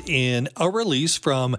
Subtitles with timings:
[0.00, 1.56] in a release from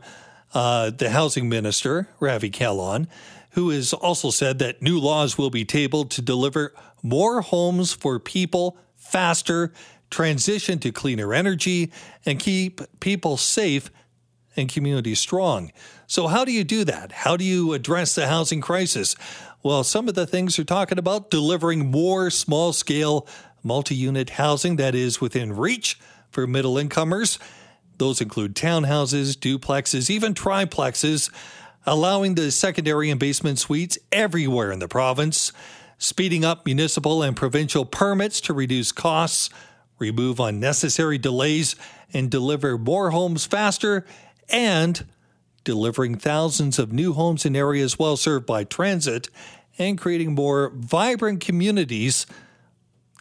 [0.53, 3.07] uh, the housing minister, Ravi Kahlon,
[3.51, 8.19] who has also said that new laws will be tabled to deliver more homes for
[8.19, 9.71] people faster,
[10.09, 11.91] transition to cleaner energy,
[12.25, 13.91] and keep people safe
[14.55, 15.71] and communities strong.
[16.07, 17.11] So, how do you do that?
[17.11, 19.15] How do you address the housing crisis?
[19.63, 23.27] Well, some of the things are talking about delivering more small scale
[23.63, 27.39] multi unit housing that is within reach for middle incomers.
[27.97, 31.29] Those include townhouses, duplexes, even triplexes,
[31.85, 35.51] allowing the secondary and basement suites everywhere in the province,
[35.97, 39.49] speeding up municipal and provincial permits to reduce costs,
[39.99, 41.75] remove unnecessary delays,
[42.13, 44.05] and deliver more homes faster,
[44.49, 45.05] and
[45.63, 49.29] delivering thousands of new homes in areas well served by transit
[49.77, 52.25] and creating more vibrant communities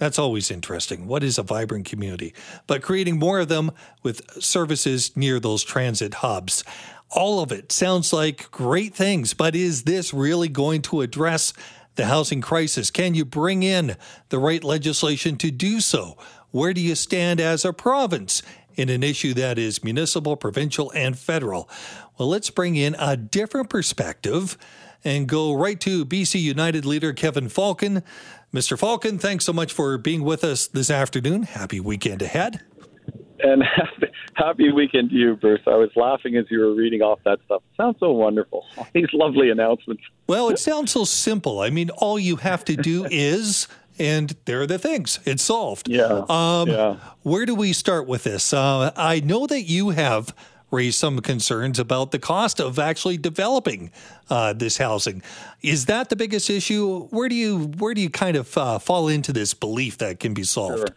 [0.03, 1.07] that's always interesting.
[1.07, 2.35] What is a vibrant community?
[2.67, 3.71] But creating more of them
[4.03, 6.65] with services near those transit hubs.
[7.09, 11.53] All of it sounds like great things, but is this really going to address
[11.95, 12.91] the housing crisis?
[12.91, 13.97] Can you bring in
[14.31, 16.19] the right legislation to do so?
[16.51, 18.43] Where do you stand as a province
[18.75, 21.71] in an issue that is municipal, provincial, and federal?
[22.19, 24.59] Well, let's bring in a different perspective
[25.05, 28.03] and go right to BC United leader Kevin Falcon.
[28.53, 28.79] Mr.
[28.79, 31.45] Falcon, thanks so much for being with us this afternoon.
[31.45, 32.61] Happy weekend ahead.
[33.41, 35.63] And happy, happy weekend to you, Bruce.
[35.67, 37.63] I was laughing as you were reading off that stuff.
[37.73, 38.67] It sounds so wonderful.
[38.93, 40.03] These lovely announcements.
[40.27, 41.61] Well, it sounds so simple.
[41.61, 45.19] I mean, all you have to do is and there are the things.
[45.25, 45.89] It's solved.
[45.89, 46.25] Yeah.
[46.29, 46.97] Um, yeah.
[47.23, 48.53] Where do we start with this?
[48.53, 50.35] Uh, I know that you have
[50.73, 53.91] raised some concerns about the cost of actually developing
[54.31, 55.23] uh, this housing.
[55.63, 57.07] Is that the biggest issue?
[57.11, 60.35] Where do you where do you kind of uh, fall into this belief that can
[60.35, 60.79] be solved?
[60.79, 60.97] Sure.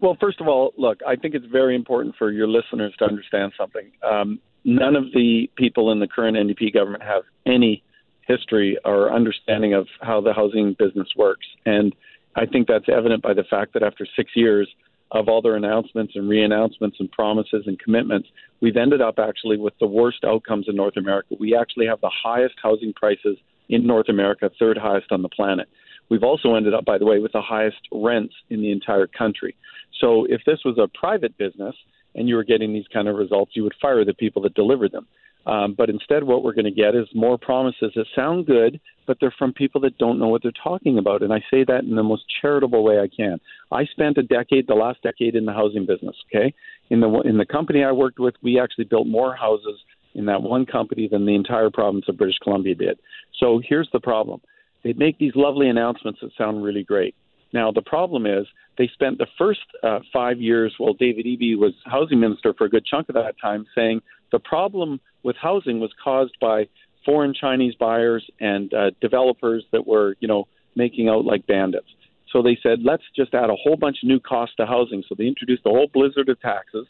[0.00, 3.52] Well, first of all, look, I think it's very important for your listeners to understand
[3.56, 3.90] something.
[4.02, 7.82] Um, none of the people in the current NDP government have any
[8.22, 11.94] history or understanding of how the housing business works, and
[12.34, 14.68] I think that's evident by the fact that after six years
[15.12, 18.28] of all their announcements and re-announcements and promises and commitments,
[18.60, 21.34] we've ended up actually with the worst outcomes in North America.
[21.38, 25.68] We actually have the highest housing prices in North America, third highest on the planet.
[26.08, 29.56] We've also ended up, by the way, with the highest rents in the entire country.
[30.00, 31.74] So if this was a private business
[32.14, 34.92] and you were getting these kind of results, you would fire the people that delivered
[34.92, 35.06] them.
[35.46, 39.18] Um, but instead, what we're going to get is more promises that sound good, but
[39.20, 41.22] they're from people that don't know what they're talking about.
[41.22, 43.38] And I say that in the most charitable way I can.
[43.70, 46.16] I spent a decade, the last decade, in the housing business.
[46.28, 46.52] Okay,
[46.90, 49.78] in the in the company I worked with, we actually built more houses
[50.14, 52.98] in that one company than the entire province of British Columbia did.
[53.38, 54.40] So here's the problem:
[54.82, 57.14] they make these lovely announcements that sound really great.
[57.52, 58.46] Now the problem is
[58.78, 62.68] they spent the first uh, five years, while David Eby was housing minister for a
[62.68, 64.02] good chunk of that time, saying
[64.32, 66.68] the problem with housing was caused by
[67.04, 71.86] foreign Chinese buyers and uh, developers that were, you know, making out like bandits.
[72.32, 75.04] So they said, let's just add a whole bunch of new costs to housing.
[75.08, 76.86] So they introduced a whole blizzard of taxes,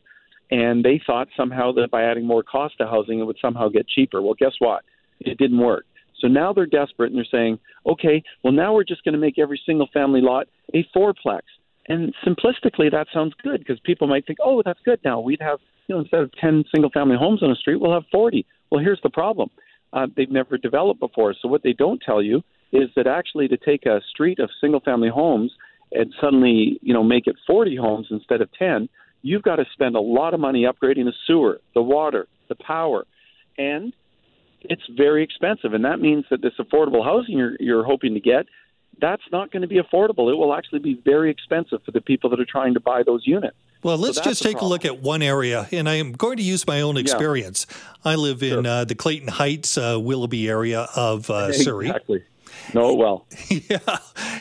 [0.51, 3.87] and they thought somehow that by adding more cost to housing, it would somehow get
[3.87, 4.23] cheaper.
[4.23, 4.83] Well, guess what?
[5.21, 5.85] It didn't work.
[6.21, 9.39] So now they're desperate and they're saying, okay, well, now we're just going to make
[9.39, 11.43] every single family lot a fourplex.
[11.89, 15.21] And simplistically, that sounds good because people might think, oh, that's good now.
[15.21, 18.05] We'd have you know, instead of 10 single family homes on a street, we'll have
[18.11, 18.45] 40.
[18.71, 19.51] Well, here's the problem.
[19.93, 21.35] Uh, they've never developed before.
[21.41, 24.81] So what they don't tell you is that actually to take a street of single
[24.81, 25.53] family homes
[25.93, 28.89] and suddenly, you know, make it 40 homes instead of 10,
[29.23, 33.07] you've got to spend a lot of money upgrading the sewer, the water, the power.
[33.57, 33.93] And
[34.71, 35.75] it's very expensive.
[35.75, 38.47] And that means that this affordable housing you're, you're hoping to get,
[39.01, 40.31] that's not going to be affordable.
[40.31, 43.27] It will actually be very expensive for the people that are trying to buy those
[43.27, 43.57] units.
[43.83, 46.43] Well, let's so just take a look at one area, and I am going to
[46.43, 47.67] use my own experience.
[47.69, 48.13] Yeah.
[48.13, 48.67] I live in sure.
[48.67, 51.87] uh, the Clayton Heights, uh, Willoughby area of uh, Surrey.
[51.89, 52.25] Exactly.
[52.75, 53.27] Know it well.
[53.49, 53.99] yeah,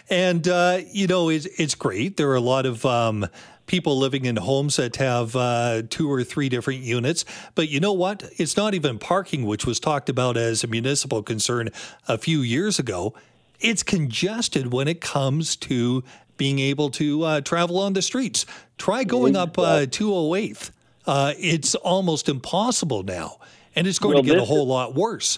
[0.09, 2.17] and uh, you know it's it's great.
[2.17, 3.27] There are a lot of um,
[3.65, 7.25] people living in homes that have uh, two or three different units.
[7.55, 8.23] But you know what?
[8.37, 11.69] It's not even parking, which was talked about as a municipal concern
[12.07, 13.13] a few years ago.
[13.59, 16.03] It's congested when it comes to
[16.37, 18.45] being able to uh, travel on the streets.
[18.77, 20.71] Try going up uh, 208th.
[21.07, 23.37] Uh, it's almost impossible now,
[23.75, 25.37] and it's going well, to get a whole lot worse.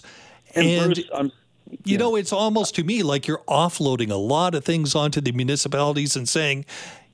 [0.54, 1.28] And, and Bruce, yeah.
[1.84, 5.32] you know, it's almost to me like you're offloading a lot of things onto the
[5.32, 6.64] municipalities and saying,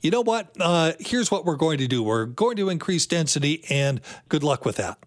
[0.05, 2.03] you know what, uh, here's what we're going to do.
[2.03, 4.99] We're going to increase density, and good luck with that.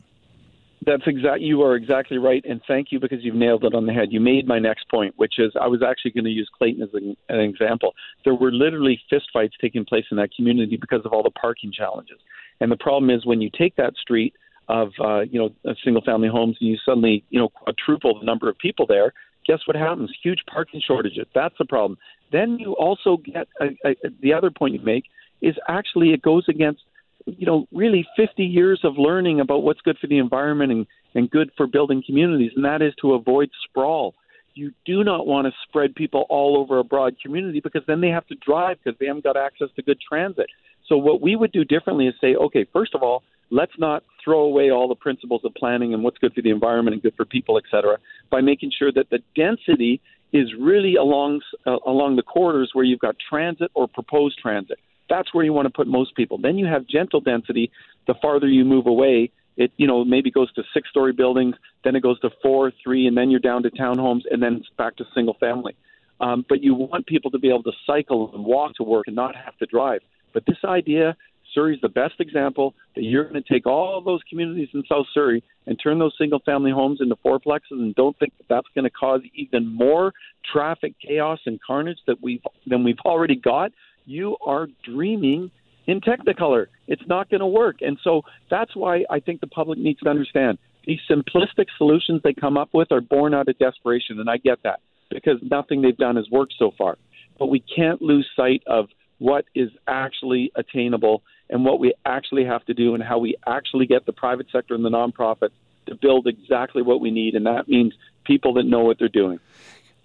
[0.87, 1.41] That's exact.
[1.41, 4.07] You are exactly right, and thank you because you've nailed it on the head.
[4.09, 6.89] You made my next point, which is I was actually going to use Clayton as
[6.93, 7.93] an, an example.
[8.23, 12.17] There were literally fistfights taking place in that community because of all the parking challenges.
[12.59, 14.33] And the problem is when you take that street
[14.67, 18.49] of uh, you know single family homes and you suddenly you know quadruple the number
[18.49, 19.13] of people there,
[19.47, 20.11] guess what happens?
[20.21, 21.25] Huge parking shortages.
[21.33, 21.97] That's the problem.
[22.31, 25.05] Then you also get a, a, the other point you make
[25.41, 26.81] is actually it goes against
[27.25, 31.29] you know really 50 years of learning about what's good for the environment and, and
[31.29, 34.13] good for building communities, and that is to avoid sprawl.
[34.53, 38.09] You do not want to spread people all over a broad community because then they
[38.09, 40.47] have to drive because they haven't got access to good transit.
[40.87, 44.41] So what we would do differently is say, okay, first of all, let's not throw
[44.41, 47.25] away all the principles of planning and what's good for the environment and good for
[47.25, 47.97] people, et cetera,
[48.29, 50.01] by making sure that the density
[50.33, 54.77] is really along uh, along the corridors where you've got transit or proposed transit.
[55.09, 56.37] That's where you want to put most people.
[56.37, 57.71] Then you have gentle density.
[58.07, 61.95] The farther you move away, it you know maybe goes to six story buildings, then
[61.95, 64.97] it goes to four, three, and then you're down to townhomes, and then it's back
[64.97, 65.75] to single family.
[66.19, 69.15] Um, but you want people to be able to cycle and walk to work and
[69.15, 70.01] not have to drive.
[70.33, 71.15] But this idea
[71.57, 75.43] Surrey's the best example that you're going to take all those communities in South Surrey
[75.65, 78.91] and turn those single family homes into fourplexes and don't think that that's going to
[78.91, 80.13] cause even more
[80.53, 83.71] traffic chaos and carnage that we've than we've already got.
[84.05, 85.49] You are dreaming
[85.87, 86.67] in Technicolor.
[86.87, 87.77] It's not going to work.
[87.81, 88.21] And so
[88.51, 92.69] that's why I think the public needs to understand these simplistic solutions they come up
[92.71, 94.19] with are born out of desperation.
[94.19, 96.97] And I get that because nothing they've done has worked so far.
[97.39, 98.89] But we can't lose sight of
[99.19, 103.85] what is actually attainable and what we actually have to do and how we actually
[103.85, 105.51] get the private sector and the nonprofits
[105.85, 107.35] to build exactly what we need.
[107.35, 107.93] And that means
[108.25, 109.39] people that know what they're doing.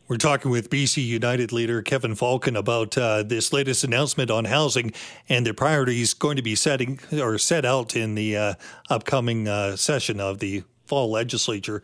[0.08, 4.92] We're talking with BC United leader Kevin Falcon about uh, this latest announcement on housing
[5.28, 8.54] and the priorities going to be setting or set out in the uh,
[8.90, 11.82] upcoming uh, session of the fall legislature.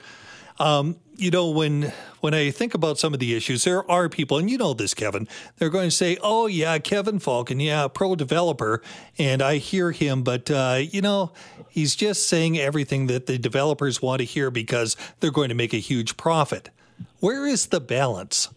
[0.59, 4.39] Um, you know, when when I think about some of the issues, there are people,
[4.39, 5.29] and you know this, Kevin.
[5.57, 8.83] They're going to say, "Oh yeah, Kevin Falcon, yeah, pro developer,"
[9.19, 11.33] and I hear him, but uh, you know,
[11.69, 15.75] he's just saying everything that the developers want to hear because they're going to make
[15.75, 16.71] a huge profit.
[17.21, 18.49] Where is the balance?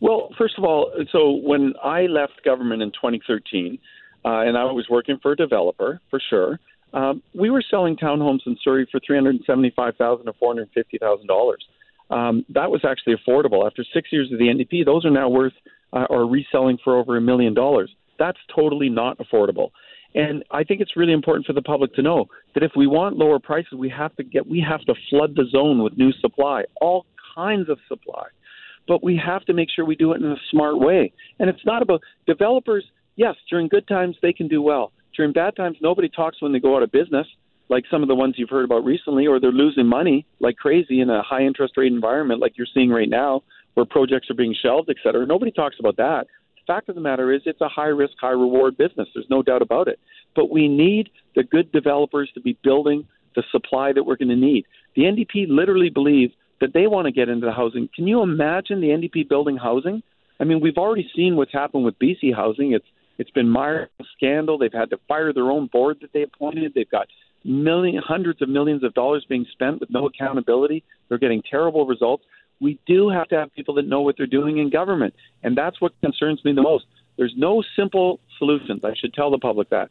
[0.00, 3.78] Well, first of all, so when I left government in 2013,
[4.24, 6.60] uh, and I was working for a developer for sure.
[6.96, 10.70] Um, we were selling townhomes in Surrey for three hundred seventy-five thousand to four hundred
[10.72, 11.62] fifty thousand dollars.
[12.10, 13.66] Um, that was actually affordable.
[13.66, 15.52] After six years of the NDP, those are now worth
[15.92, 17.94] uh, or reselling for over a million dollars.
[18.18, 19.70] That's totally not affordable.
[20.14, 23.18] And I think it's really important for the public to know that if we want
[23.18, 26.64] lower prices, we have to get we have to flood the zone with new supply,
[26.80, 27.04] all
[27.34, 28.24] kinds of supply.
[28.88, 31.12] But we have to make sure we do it in a smart way.
[31.38, 32.84] And it's not about developers.
[33.16, 34.92] Yes, during good times they can do well.
[35.16, 37.26] During bad times, nobody talks when they go out of business,
[37.68, 41.00] like some of the ones you've heard about recently, or they're losing money like crazy
[41.00, 43.42] in a high interest rate environment like you're seeing right now,
[43.74, 45.26] where projects are being shelved, et cetera.
[45.26, 46.26] Nobody talks about that.
[46.54, 49.08] The fact of the matter is, it's a high risk, high reward business.
[49.14, 49.98] There's no doubt about it.
[50.34, 54.36] But we need the good developers to be building the supply that we're going to
[54.36, 54.66] need.
[54.94, 57.88] The NDP literally believe that they want to get into the housing.
[57.94, 60.02] Can you imagine the NDP building housing?
[60.40, 62.72] I mean, we've already seen what's happened with BC housing.
[62.72, 62.86] It's
[63.18, 64.58] it's been mired in scandal.
[64.58, 66.72] They've had to fire their own board that they appointed.
[66.74, 67.06] They've got
[67.44, 70.84] million, hundreds of millions of dollars being spent with no accountability.
[71.08, 72.24] They're getting terrible results.
[72.60, 75.80] We do have to have people that know what they're doing in government, and that's
[75.80, 76.86] what concerns me the most.
[77.16, 78.80] There's no simple solutions.
[78.84, 79.90] I should tell the public that.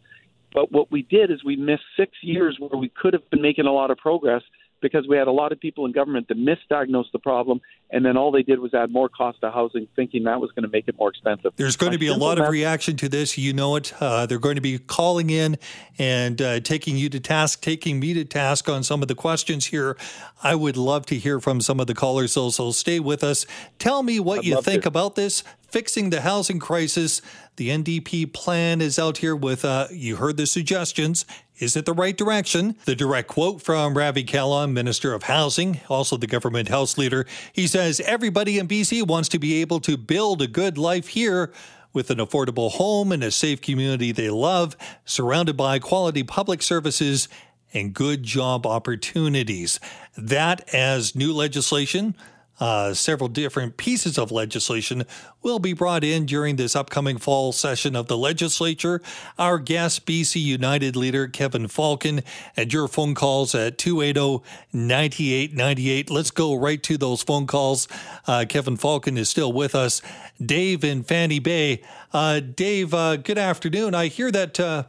[0.54, 3.66] But what we did is we missed six years where we could have been making
[3.66, 4.42] a lot of progress
[4.86, 8.18] because we had a lot of people in government that misdiagnosed the problem, and then
[8.18, 10.88] all they did was add more cost to housing, thinking that was going to make
[10.88, 11.54] it more expensive.
[11.56, 13.36] There's going to be a lot of reaction to this.
[13.36, 13.94] You know it.
[14.00, 15.58] Uh, they're going to be calling in
[15.98, 19.66] and uh, taking you to task, taking me to task on some of the questions
[19.66, 19.98] here.
[20.44, 23.48] I would love to hear from some of the callers, so, so stay with us.
[23.80, 24.88] Tell me what I'd you think to.
[24.88, 25.44] about this
[25.76, 27.22] fixing the housing crisis.
[27.58, 31.26] The NDP plan is out here with, uh, you heard the suggestions.
[31.58, 32.76] Is it the right direction?
[32.84, 37.26] The direct quote from Ravi Kahlon, Minister of Housing, also the government house leader.
[37.54, 41.54] He says everybody in BC wants to be able to build a good life here
[41.94, 47.30] with an affordable home and a safe community they love, surrounded by quality public services
[47.74, 49.80] and good job opportunities.
[50.18, 52.16] That, as new legislation,
[52.60, 55.04] uh, several different pieces of legislation
[55.42, 59.02] will be brought in during this upcoming fall session of the legislature.
[59.38, 62.22] Our guest, BC United leader Kevin Falcon,
[62.56, 66.10] and your phone calls at 280 9898.
[66.10, 67.88] Let's go right to those phone calls.
[68.28, 70.02] Uh, Kevin Falcon is still with us.
[70.44, 71.82] Dave in Fanny Bay.
[72.14, 73.94] Uh, Dave, uh, good afternoon.
[73.94, 74.84] I hear that uh,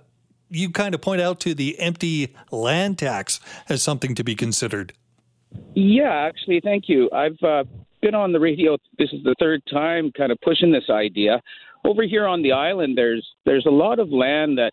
[0.51, 4.93] you kind of point out to the empty land tax as something to be considered.
[5.75, 7.11] Yeah, actually, thank you.
[7.13, 7.65] I've uh,
[8.03, 8.77] been on the radio.
[8.99, 11.41] This is the third time, kind of pushing this idea.
[11.85, 14.73] Over here on the island, there's there's a lot of land that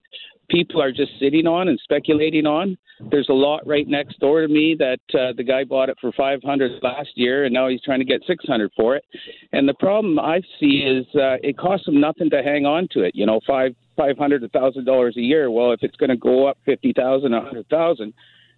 [0.50, 2.78] people are just sitting on and speculating on.
[3.12, 6.12] There's a lot right next door to me that uh, the guy bought it for
[6.12, 9.04] 500 last year, and now he's trying to get 600 for it.
[9.52, 13.02] And the problem I see is uh, it costs him nothing to hang on to
[13.02, 13.16] it.
[13.16, 15.52] You know, five five hundred, a thousand dollars a year.
[15.52, 18.13] Well, if it's going to go up fifty thousand, a hundred thousand,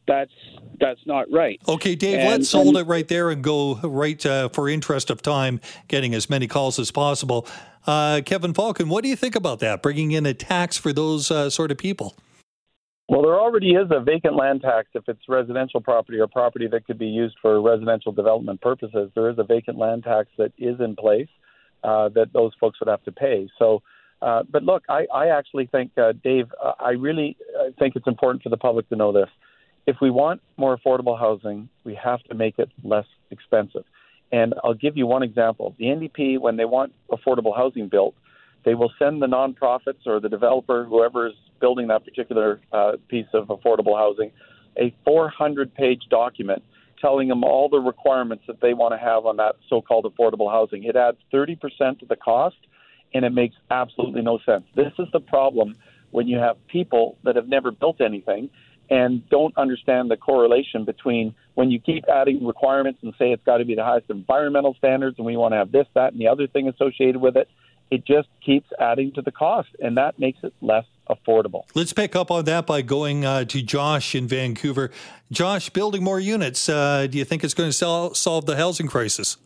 [0.07, 0.31] that's
[0.79, 1.59] that's not right.
[1.67, 5.21] Okay, Dave, and, let's hold it right there and go right uh, for interest of
[5.21, 7.47] time, getting as many calls as possible.
[7.87, 9.81] Uh, Kevin Falcon, what do you think about that?
[9.81, 12.15] Bringing in a tax for those uh, sort of people.
[13.07, 16.87] Well, there already is a vacant land tax if it's residential property or property that
[16.87, 19.11] could be used for residential development purposes.
[19.13, 21.27] There is a vacant land tax that is in place
[21.83, 23.47] uh, that those folks would have to pay.
[23.59, 23.83] So,
[24.23, 28.07] uh, but look, I, I actually think, uh, Dave, uh, I really uh, think it's
[28.07, 29.29] important for the public to know this
[29.85, 33.83] if we want more affordable housing, we have to make it less expensive.
[34.31, 35.75] And I'll give you one example.
[35.77, 38.15] The NDP, when they want affordable housing built,
[38.63, 43.27] they will send the nonprofits or the developer, whoever is building that particular uh, piece
[43.33, 44.31] of affordable housing,
[44.77, 46.63] a 400 page document
[46.99, 50.49] telling them all the requirements that they want to have on that so called affordable
[50.51, 50.83] housing.
[50.85, 52.55] It adds 30% to the cost,
[53.13, 54.63] and it makes absolutely no sense.
[54.75, 55.75] This is the problem
[56.11, 58.49] when you have people that have never built anything
[58.89, 63.57] and don't understand the correlation between when you keep adding requirements and say it's got
[63.57, 66.27] to be the highest environmental standards and we want to have this, that, and the
[66.27, 67.47] other thing associated with it,
[67.91, 71.63] it just keeps adding to the cost, and that makes it less affordable.
[71.75, 74.89] Let's pick up on that by going uh, to Josh in Vancouver.
[75.31, 79.37] Josh, building more units, uh, do you think it's going to solve the housing crisis?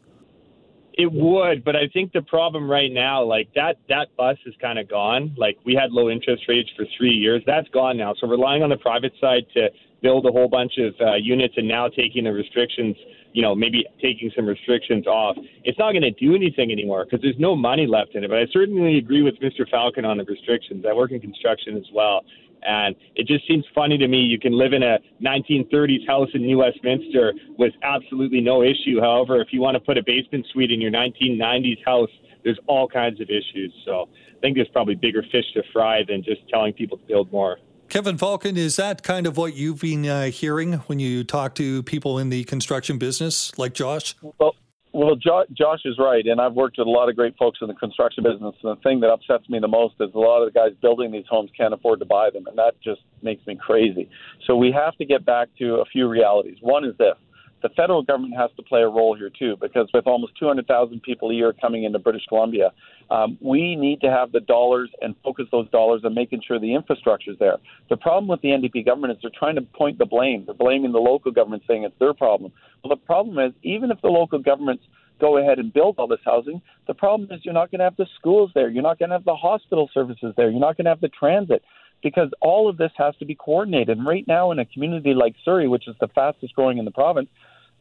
[1.00, 4.78] It would, but I think the problem right now, like that, that bus is kind
[4.78, 5.34] of gone.
[5.38, 7.42] Like we had low interest rates for three years.
[7.48, 8.16] That's gone now.
[8.20, 9.70] So relying on the private side to
[10.02, 12.98] build a whole bunch of uh, units and now taking the restrictions,
[13.32, 17.22] you know, maybe taking some restrictions off, it's not going to do anything anymore because
[17.22, 18.30] there's no money left in it.
[18.30, 19.70] But I certainly agree with Mr.
[19.72, 20.84] Falcon on the restrictions.
[20.86, 22.26] I work in construction as well.
[22.64, 24.18] And it just seems funny to me.
[24.18, 29.00] You can live in a 1930s house in New Westminster with absolutely no issue.
[29.00, 32.10] However, if you want to put a basement suite in your 1990s house,
[32.44, 33.74] there's all kinds of issues.
[33.86, 37.32] So I think there's probably bigger fish to fry than just telling people to build
[37.32, 37.58] more.
[37.90, 41.82] Kevin Falcon, is that kind of what you've been uh, hearing when you talk to
[41.84, 44.16] people in the construction business, like Josh?
[44.38, 44.56] Well,
[44.92, 47.68] well, jo- Josh is right, and I've worked with a lot of great folks in
[47.68, 48.56] the construction business.
[48.64, 51.12] And the thing that upsets me the most is a lot of the guys building
[51.12, 54.10] these homes can't afford to buy them, and that just makes me crazy.
[54.48, 56.58] So we have to get back to a few realities.
[56.62, 57.16] One is this:
[57.62, 61.30] the federal government has to play a role here too, because with almost 200,000 people
[61.30, 62.72] a year coming into British Columbia,
[63.10, 66.74] um, we need to have the dollars and focus those dollars on making sure the
[66.74, 67.58] infrastructure is there.
[67.90, 70.46] The problem with the NDP government is they're trying to point the blame.
[70.46, 72.52] They're blaming the local government, saying it's their problem.
[72.84, 74.84] Well, the problem is even if the local governments
[75.20, 77.98] go ahead and build all this housing, the problem is you're not going to have
[77.98, 78.70] the schools there.
[78.70, 80.50] You're not going to have the hospital services there.
[80.50, 81.62] You're not going to have the transit
[82.02, 83.98] because all of this has to be coordinated.
[83.98, 86.92] And right now, in a community like Surrey, which is the fastest growing in the
[86.92, 87.30] province,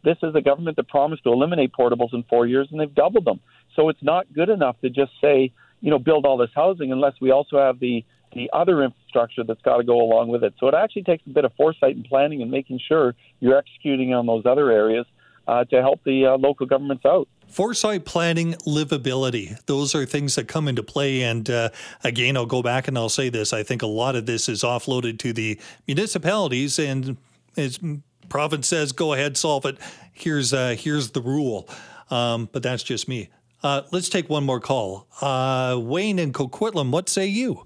[0.05, 3.25] this is a government that promised to eliminate portables in four years, and they've doubled
[3.25, 3.40] them.
[3.75, 7.14] So it's not good enough to just say, you know, build all this housing unless
[7.21, 10.52] we also have the the other infrastructure that's got to go along with it.
[10.61, 14.12] So it actually takes a bit of foresight and planning and making sure you're executing
[14.12, 15.07] on those other areas
[15.47, 17.26] uh, to help the uh, local governments out.
[17.47, 21.23] Foresight planning, livability, those are things that come into play.
[21.23, 21.71] And uh,
[22.05, 24.62] again, I'll go back and I'll say this I think a lot of this is
[24.62, 27.17] offloaded to the municipalities and
[27.57, 27.81] it's
[28.28, 29.78] province says go ahead solve it.
[30.12, 31.68] Here's uh, here's the rule.
[32.11, 33.28] Um, but that's just me.
[33.62, 35.06] Uh, let's take one more call.
[35.20, 37.64] Uh, wayne and coquitlam what say you?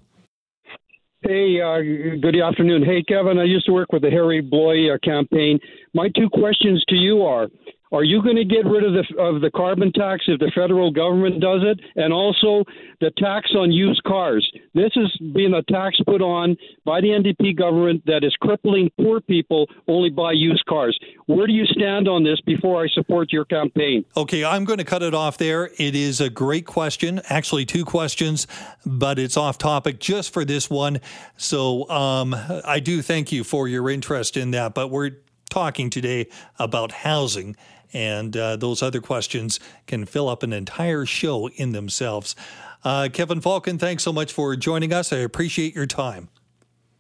[1.21, 1.79] Hey, uh,
[2.21, 2.83] good afternoon.
[2.83, 5.61] Hey, Kevin, I used to work with the Harry Bloy uh, campaign.
[5.95, 7.49] My two questions to you are
[7.93, 10.91] are you going to get rid of the of the carbon tax if the federal
[10.91, 12.65] government does it, and also
[13.01, 14.51] the tax on used cars?
[14.75, 19.21] This is being a tax put on by the NDP government that is crippling poor
[19.21, 20.99] people only buy used cars.
[21.27, 24.05] Where do you stand on this before I support your campaign?
[24.17, 25.71] Okay, I'm going to cut it off there.
[25.77, 28.47] It is a great question, actually two questions,
[28.87, 31.01] but it's off topic just for this one.
[31.37, 32.35] So um,
[32.65, 35.11] I do thank you for your interest in that, but we're
[35.53, 36.27] talking today
[36.59, 37.55] about housing
[37.93, 42.35] and uh, those other questions can fill up an entire show in themselves.
[42.85, 45.13] Uh, Kevin Falcon, thanks so much for joining us.
[45.13, 46.29] I appreciate your time.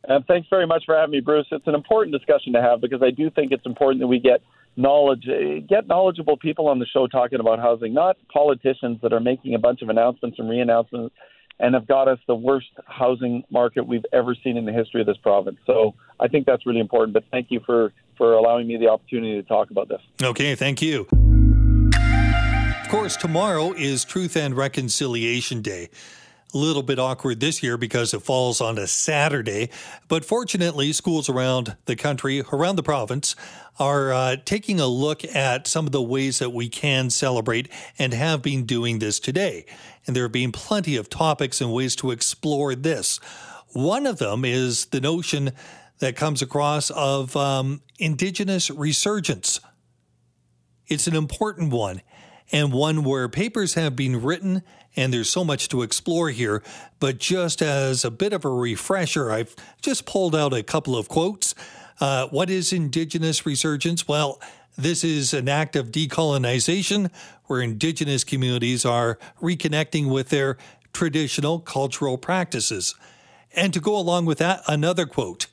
[0.04, 1.46] And thanks very much for having me, Bruce.
[1.50, 4.42] It's an important discussion to have because I do think it's important that we get
[4.76, 5.28] knowledge,
[5.68, 9.58] get knowledgeable people on the show talking about housing, not politicians that are making a
[9.58, 11.14] bunch of announcements and re-announcements
[11.62, 15.06] and have got us the worst housing market we've ever seen in the history of
[15.06, 15.58] this province.
[15.64, 17.14] So I think that's really important.
[17.14, 20.00] But thank you for for allowing me the opportunity to talk about this.
[20.22, 21.06] Okay, thank you.
[22.82, 25.88] Of course, tomorrow is Truth and Reconciliation Day.
[26.54, 29.70] A little bit awkward this year because it falls on a Saturday,
[30.08, 33.34] but fortunately, schools around the country, around the province,
[33.78, 38.12] are uh, taking a look at some of the ways that we can celebrate and
[38.12, 39.64] have been doing this today.
[40.06, 43.18] And there have been plenty of topics and ways to explore this.
[43.68, 45.52] One of them is the notion
[46.00, 49.60] that comes across of um, Indigenous resurgence.
[50.86, 52.02] It's an important one
[52.52, 54.62] and one where papers have been written
[54.94, 56.62] and there's so much to explore here.
[57.00, 61.08] But just as a bit of a refresher, I've just pulled out a couple of
[61.08, 61.54] quotes.
[62.00, 64.06] Uh, what is Indigenous resurgence?
[64.06, 64.40] Well,
[64.76, 67.10] this is an act of decolonization
[67.46, 70.56] where Indigenous communities are reconnecting with their
[70.92, 72.94] traditional cultural practices.
[73.54, 75.46] And to go along with that, another quote.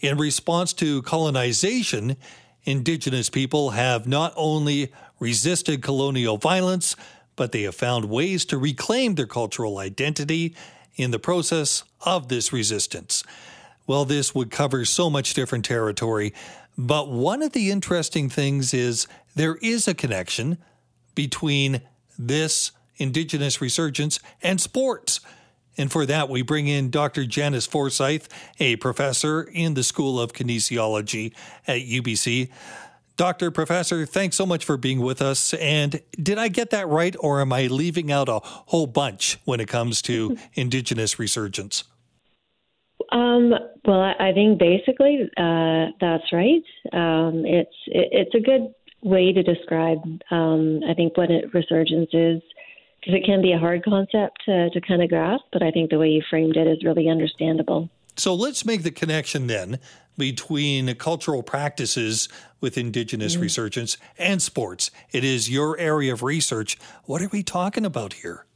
[0.00, 2.16] In response to colonization,
[2.64, 4.92] Indigenous people have not only
[5.24, 6.96] resisted colonial violence,
[7.34, 10.54] but they have found ways to reclaim their cultural identity
[10.96, 13.24] in the process of this resistance.
[13.86, 16.34] Well, this would cover so much different territory,
[16.76, 20.58] but one of the interesting things is there is a connection
[21.14, 21.80] between
[22.18, 25.20] this Indigenous resurgence and sports.
[25.76, 27.24] And for that, we bring in Dr.
[27.24, 28.28] Janice Forsyth,
[28.60, 31.32] a professor in the School of Kinesiology
[31.66, 32.50] at UBC.
[33.16, 35.54] Doctor, Professor, thanks so much for being with us.
[35.54, 39.60] And did I get that right, or am I leaving out a whole bunch when
[39.60, 41.84] it comes to Indigenous resurgence?
[43.12, 43.52] Um,
[43.84, 46.64] well, I think basically uh, that's right.
[46.92, 49.98] Um, it's it, it's a good way to describe,
[50.30, 52.42] um, I think, what a resurgence is,
[53.00, 55.44] because it can be a hard concept to, to kind of grasp.
[55.52, 57.88] But I think the way you framed it is really understandable.
[58.16, 59.78] So let's make the connection then
[60.16, 62.28] between cultural practices
[62.64, 63.42] with Indigenous mm.
[63.42, 64.90] resurgence and sports.
[65.12, 66.78] It is your area of research.
[67.04, 68.46] What are we talking about here?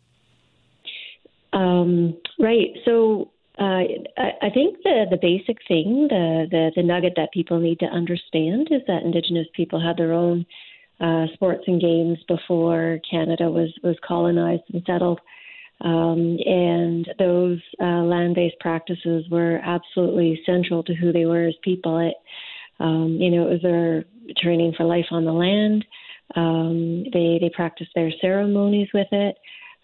[1.52, 2.70] Um, right.
[2.86, 3.84] So uh,
[4.16, 7.86] I, I, think the, the basic thing, the, the, the nugget that people need to
[7.86, 10.46] understand is that Indigenous people had their own
[11.00, 15.20] uh, sports and games before Canada was, was colonized and settled.
[15.80, 21.54] Um, and those uh, land based practices were absolutely central to who they were as
[21.62, 21.98] people.
[21.98, 22.14] It,
[22.80, 24.04] um, you know, it was their
[24.36, 25.84] training for life on the land.
[26.36, 29.36] Um, they they practiced their ceremonies with it.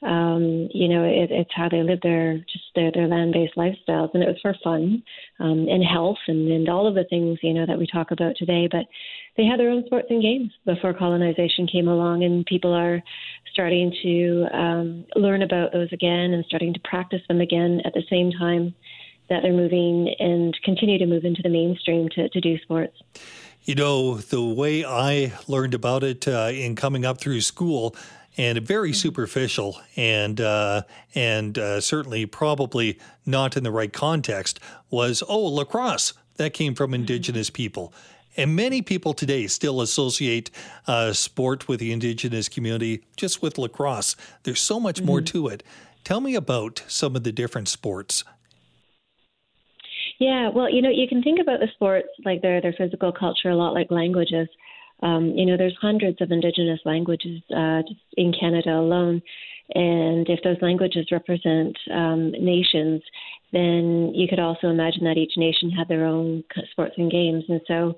[0.03, 4.11] Um, you know, it, it's how they lived their just their, their land based lifestyles,
[4.13, 5.03] and it was for fun
[5.41, 8.37] um, and health and, and all of the things you know that we talk about
[8.37, 8.69] today.
[8.71, 8.85] But
[9.39, 13.03] they had their own sports and games before colonization came along, and people are
[13.51, 18.03] starting to um, learn about those again and starting to practice them again at the
[18.11, 18.75] same time
[19.29, 22.97] that they're moving and continue to move into the mainstream to, to do sports.
[23.65, 27.97] You know, the way I learned about it uh, in coming up through school,
[28.37, 28.97] and very mm-hmm.
[28.97, 30.83] superficial, and uh,
[31.15, 34.61] and uh, certainly probably not in the right context,
[34.91, 37.03] was oh lacrosse that came from mm-hmm.
[37.03, 37.93] indigenous people.
[38.37, 40.51] And many people today still associate
[40.89, 44.17] uh, sport with the indigenous community just with lacrosse.
[44.43, 45.07] There's so much mm-hmm.
[45.07, 45.63] more to it.
[46.03, 48.25] Tell me about some of the different sports.
[50.25, 53.51] Yeah, well, you know, you can think about the sports like their their physical culture
[53.51, 54.49] a lot like languages.
[55.03, 59.21] Um, you know, there's hundreds of indigenous languages uh, just in Canada alone,
[59.75, 63.03] and if those languages represent um, nations,
[63.53, 67.45] then you could also imagine that each nation had their own sports and games.
[67.49, 67.95] And so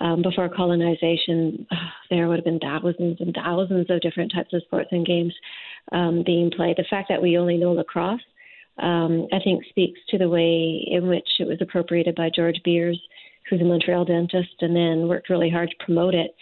[0.00, 4.62] um, before colonization, uh, there would have been thousands and thousands of different types of
[4.62, 5.34] sports and games
[5.92, 6.76] um, being played.
[6.76, 8.20] The fact that we only know lacrosse,
[8.78, 13.00] um, I think, speaks to the way in which it was appropriated by George Beers,
[13.48, 16.34] who's a Montreal dentist, and then worked really hard to promote it.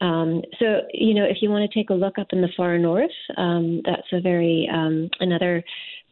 [0.00, 2.76] Um, so, you know, if you want to take a look up in the far
[2.76, 5.62] north, um, that's a very um, another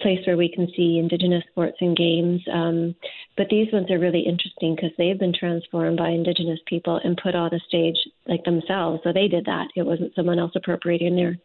[0.00, 2.40] place where we can see Indigenous sports and games.
[2.52, 2.94] Um,
[3.36, 7.34] but these ones are really interesting because they've been transformed by Indigenous people and put
[7.34, 9.00] on a stage like themselves.
[9.02, 9.68] So they did that.
[9.76, 11.36] It wasn't someone else appropriating their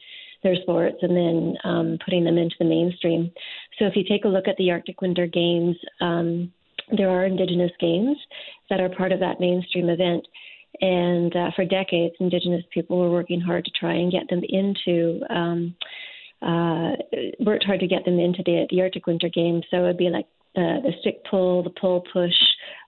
[0.45, 3.31] their sports and then um, putting them into the mainstream.
[3.77, 6.53] So if you take a look at the Arctic Winter Games, um,
[6.95, 8.15] there are Indigenous games
[8.69, 10.25] that are part of that mainstream event.
[10.81, 15.19] And uh, for decades, Indigenous people were working hard to try and get them into
[15.29, 15.75] um,
[16.41, 16.91] uh,
[17.39, 19.63] worked hard to get them into the, the Arctic Winter Games.
[19.71, 22.35] So it'd be like the, the stick pull, the pole push,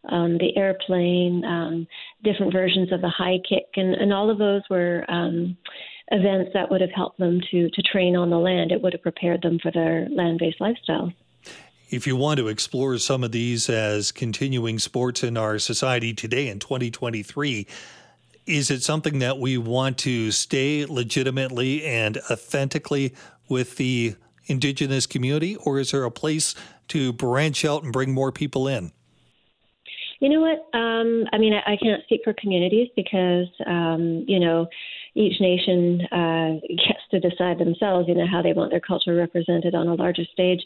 [0.10, 1.88] um, the airplane, um,
[2.24, 5.58] different versions of the high kick, and, and all of those were um,
[6.12, 8.72] events that would have helped them to to train on the land.
[8.72, 11.12] It would have prepared them for their land-based lifestyle.
[11.90, 16.50] If you want to explore some of these as continuing sports in our society today
[16.50, 17.66] in 2023,
[18.46, 23.14] is it something that we want to stay legitimately and authentically
[23.48, 24.16] with the
[24.48, 26.56] Indigenous community, or is there a place
[26.90, 28.92] to branch out and bring more people in?
[30.20, 30.78] You know what?
[30.78, 34.68] Um, I mean, I, I, can't speak for communities because, um, you know,
[35.18, 39.76] each nation uh, gets to decide themselves, you know, how they want their culture represented
[39.76, 40.62] on a larger stage.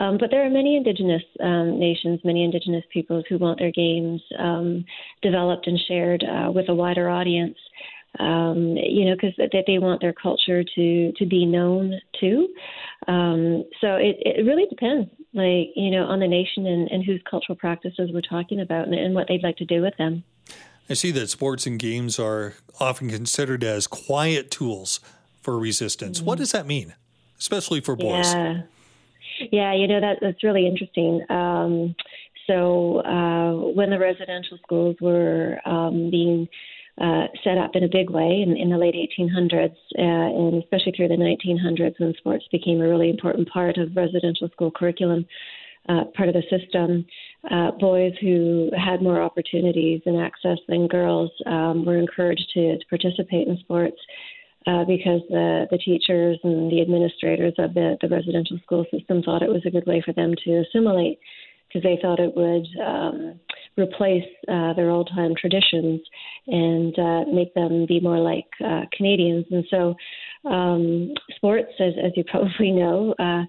[0.00, 4.20] Um, but there are many Indigenous um, nations, many Indigenous peoples who want their games
[4.38, 4.84] um,
[5.20, 7.58] developed and shared uh, with a wider audience.
[8.18, 12.48] Um, you know, because that they want their culture to to be known too.
[13.08, 17.22] Um, so it, it really depends, like you know, on the nation and, and whose
[17.30, 20.24] cultural practices we're talking about and, and what they'd like to do with them.
[20.90, 25.00] I see that sports and games are often considered as quiet tools
[25.40, 26.18] for resistance.
[26.18, 26.26] Mm-hmm.
[26.26, 26.94] What does that mean,
[27.38, 28.32] especially for boys?
[28.32, 28.62] Yeah.
[29.50, 31.24] Yeah, you know that that's really interesting.
[31.28, 31.96] Um,
[32.46, 36.48] so uh, when the residential schools were um, being
[37.00, 40.92] uh, set up in a big way in, in the late 1800s, uh, and especially
[40.92, 45.26] through the 1900s when sports became a really important part of residential school curriculum,
[45.88, 47.04] uh, part of the system.
[47.50, 52.84] Uh, boys who had more opportunities and access than girls um, were encouraged to, to
[52.88, 53.96] participate in sports
[54.66, 59.42] uh, because the, the teachers and the administrators of the, the residential school system thought
[59.42, 61.18] it was a good way for them to assimilate
[61.68, 63.40] because they thought it would um,
[63.78, 66.00] replace uh, their old time traditions
[66.46, 69.46] and uh, make them be more like uh, Canadians.
[69.50, 69.94] And so,
[70.48, 73.44] um, sports, as, as you probably know, uh,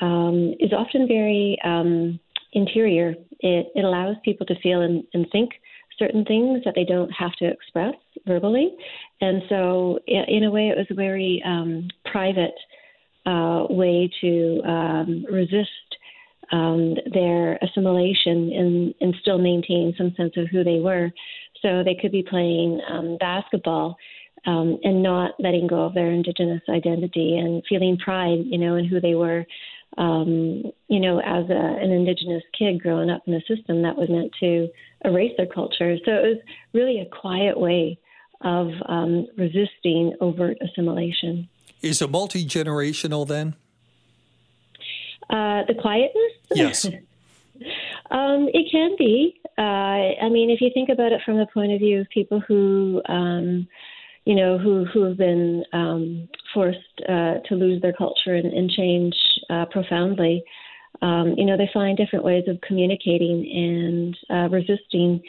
[0.00, 2.18] um, is often very um,
[2.52, 3.14] interior.
[3.40, 5.50] It, it allows people to feel and, and think
[5.98, 7.94] certain things that they don't have to express
[8.26, 8.74] verbally.
[9.20, 12.54] And so, in a way, it was a very um, private
[13.26, 15.70] uh, way to um, resist
[16.52, 21.10] um, their assimilation and, and still maintain some sense of who they were.
[21.62, 23.96] So they could be playing um, basketball
[24.46, 28.86] um, and not letting go of their indigenous identity and feeling pride, you know, in
[28.86, 29.44] who they were.
[29.98, 34.08] Um, you know, as a, an indigenous kid growing up in a system that was
[34.08, 34.68] meant to
[35.04, 35.96] erase their culture.
[36.04, 36.38] So it was
[36.72, 37.98] really a quiet way
[38.40, 41.48] of um, resisting overt assimilation.
[41.82, 43.54] Is it multi generational then?
[45.30, 46.32] Uh, the quietness?
[46.54, 46.84] Yes.
[48.10, 49.40] um, it can be.
[49.56, 49.60] Uh,
[50.22, 53.02] I mean, if you think about it from the point of view of people who,
[53.06, 53.68] um,
[54.28, 58.70] you know, who who have been um, forced uh, to lose their culture and, and
[58.70, 59.16] change
[59.48, 60.44] uh, profoundly,
[61.00, 65.22] um, you know, they find different ways of communicating and uh, resisting.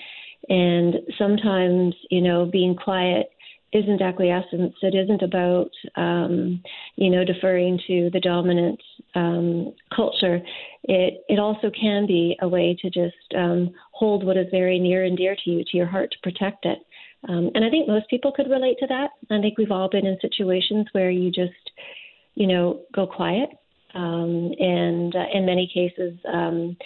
[0.49, 3.29] And sometimes, you know, being quiet
[3.71, 4.73] isn't acquiescence.
[4.81, 6.61] It isn't about, um,
[6.97, 8.81] you know, deferring to the dominant
[9.15, 10.41] um, culture.
[10.83, 15.05] It it also can be a way to just um, hold what is very near
[15.05, 16.79] and dear to you, to your heart, to protect it.
[17.27, 19.09] Um, and I think most people could relate to that.
[19.29, 21.51] I think we've all been in situations where you just,
[22.35, 23.49] you know, go quiet.
[23.93, 26.77] Um, and uh, in many cases, um,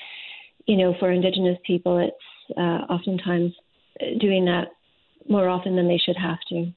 [0.66, 3.54] you know, for Indigenous people, it's uh, oftentimes
[4.20, 4.70] doing that
[5.30, 6.72] more often than they should have to.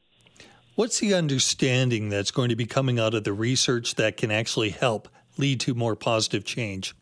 [0.75, 4.71] What's the understanding that's going to be coming out of the research that can actually
[4.71, 6.95] help lead to more positive change?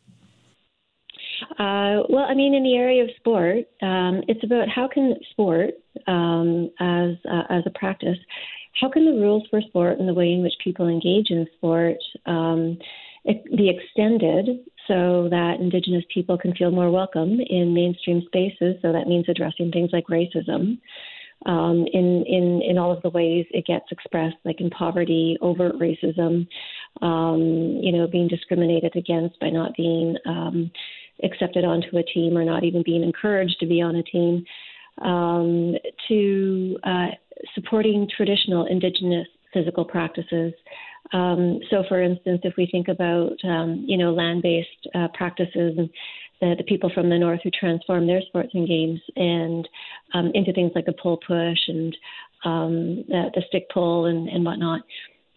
[1.59, 5.71] Uh, well, I mean, in the area of sport, um, it's about how can sport,
[6.09, 8.19] um, as uh, as a practice,
[8.81, 11.97] how can the rules for sport and the way in which people engage in sport
[12.27, 12.77] um,
[13.25, 14.47] be extended
[14.89, 18.75] so that Indigenous people can feel more welcome in mainstream spaces?
[18.83, 20.79] So that means addressing things like racism
[21.47, 25.75] um, in in in all of the ways it gets expressed, like in poverty, overt
[25.79, 26.47] racism,
[27.03, 30.71] um, you know, being discriminated against by not being um,
[31.23, 34.45] accepted onto a team or not even being encouraged to be on a team,
[35.03, 35.75] um,
[36.09, 37.09] to uh,
[37.55, 40.53] supporting traditional Indigenous physical practices.
[41.13, 45.91] Um, so, for instance, if we think about um, you know land-based uh, practices and
[46.41, 49.69] the, the people from the north who transform their sports and games and
[50.15, 51.97] um, into things like the pole push and
[52.45, 54.83] um, the, the stick pull and, and whatnot.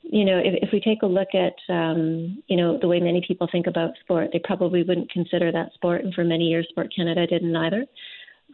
[0.09, 3.23] You know, if, if we take a look at um, you know the way many
[3.27, 6.93] people think about sport, they probably wouldn't consider that sport, and for many years, Sport
[6.95, 7.85] Canada didn't either.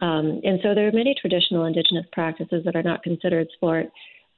[0.00, 3.86] Um, and so there are many traditional Indigenous practices that are not considered sport,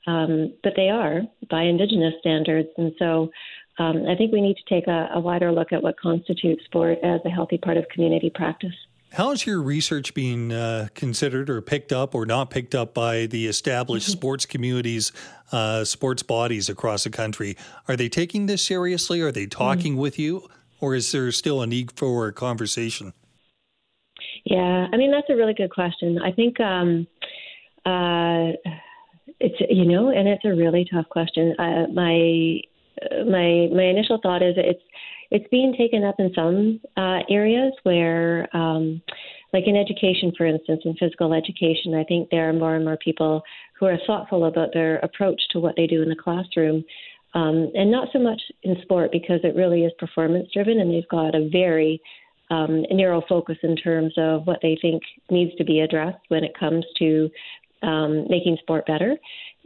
[0.07, 2.69] um, but they are by Indigenous standards.
[2.77, 3.31] And so
[3.79, 6.99] um, I think we need to take a, a wider look at what constitutes sport
[7.03, 8.75] as a healthy part of community practice.
[9.17, 13.25] How is your research being uh, considered or picked up or not picked up by
[13.25, 14.19] the established mm-hmm.
[14.19, 15.11] sports communities,
[15.53, 17.57] uh, sports bodies across the country?
[17.89, 19.23] Are they taking this seriously?
[19.23, 20.03] Are they talking mm-hmm.
[20.03, 20.47] with you?
[20.81, 23.15] Or is there still a need for a conversation?
[24.45, 26.19] Yeah, I mean, that's a really good question.
[26.23, 27.07] I think um,
[27.87, 28.53] uh,
[29.41, 31.55] it's, you know, and it's a really tough question.
[31.59, 32.61] Uh, my
[33.25, 34.83] my my initial thought is it's
[35.31, 39.03] it's being taken up in some uh, areas where, um,
[39.53, 42.99] like in education, for instance, in physical education, I think there are more and more
[42.99, 43.43] people
[43.79, 46.85] who are thoughtful about their approach to what they do in the classroom.
[47.35, 51.09] Um, and not so much in sport because it really is performance driven and they've
[51.09, 52.01] got a very
[52.51, 56.59] um, narrow focus in terms of what they think needs to be addressed when it
[56.59, 57.29] comes to
[57.83, 59.17] um, making sport better.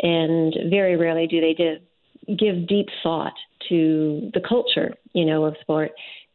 [0.02, 1.78] And very rarely do they give,
[2.26, 3.34] give deep thought
[3.68, 5.92] to the culture, you know, of sport.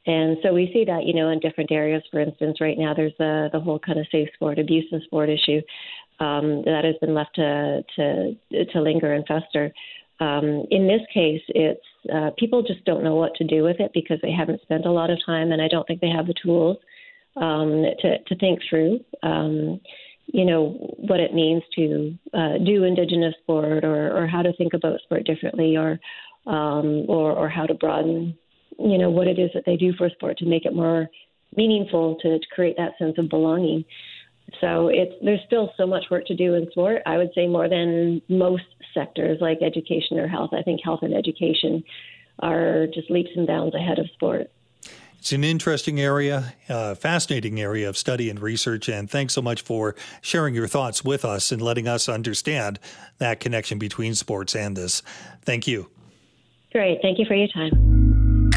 [0.08, 2.04] And so we see that, you know, in different areas.
[2.12, 5.30] For instance, right now there's the the whole kind of safe sport, abuse in sport
[5.30, 5.62] issue
[6.20, 9.74] um, that has been left to to to linger and fester.
[10.20, 11.82] Um, in this case, it's
[12.14, 14.92] uh, people just don't know what to do with it because they haven't spent a
[14.92, 16.78] lot of time, and I don't think they have the tools
[17.36, 19.00] um, to to think through.
[19.24, 19.82] Um,
[20.28, 24.74] you know what it means to uh, do indigenous sport, or, or how to think
[24.74, 26.00] about sport differently, or
[26.48, 28.38] um, or, or how to broaden,
[28.78, 31.08] you know, what it is that they do for sport to make it more
[31.56, 33.84] meaningful to, to create that sense of belonging.
[34.62, 37.02] So it's there's still so much work to do in sport.
[37.06, 40.52] I would say more than most sectors like education or health.
[40.54, 41.84] I think health and education
[42.40, 44.52] are just leaps and bounds ahead of sport.
[45.26, 48.88] It's an interesting area, uh, fascinating area of study and research.
[48.88, 52.80] And thanks so much for sharing your thoughts with us and letting us understand
[53.18, 55.02] that connection between sports and this.
[55.42, 55.90] Thank you.
[56.72, 57.00] Great.
[57.02, 58.52] Thank you for your time.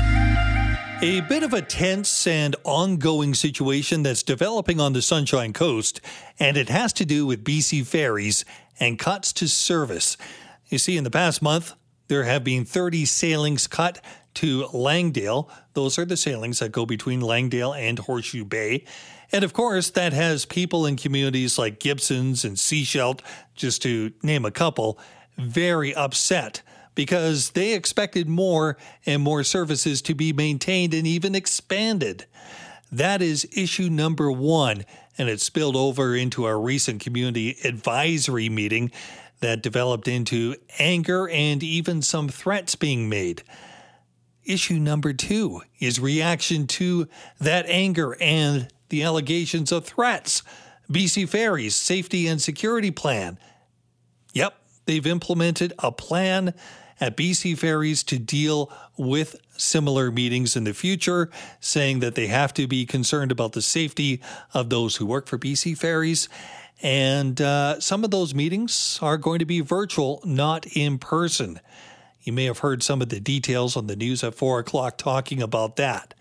[1.00, 6.02] A bit of a tense and ongoing situation that's developing on the Sunshine Coast,
[6.38, 8.44] and it has to do with BC ferries
[8.78, 10.18] and cuts to service.
[10.66, 11.72] You see, in the past month,
[12.08, 14.02] there have been 30 sailings cut
[14.38, 15.50] to Langdale.
[15.74, 18.84] Those are the sailings that go between Langdale and Horseshoe Bay.
[19.32, 23.20] And of course, that has people in communities like Gibsons and Sechelt,
[23.56, 24.98] just to name a couple,
[25.36, 26.62] very upset
[26.94, 32.26] because they expected more and more services to be maintained and even expanded.
[32.92, 34.84] That is issue number one,
[35.18, 38.92] and it spilled over into our recent community advisory meeting
[39.40, 43.42] that developed into anger and even some threats being made.
[44.48, 47.06] Issue number two is reaction to
[47.38, 50.42] that anger and the allegations of threats.
[50.90, 53.38] BC Ferries Safety and Security Plan.
[54.32, 54.54] Yep,
[54.86, 56.54] they've implemented a plan
[56.98, 61.30] at BC Ferries to deal with similar meetings in the future,
[61.60, 64.22] saying that they have to be concerned about the safety
[64.54, 66.26] of those who work for BC Ferries.
[66.80, 71.60] And uh, some of those meetings are going to be virtual, not in person.
[72.22, 75.40] You may have heard some of the details on the news at four o'clock talking
[75.40, 76.14] about that.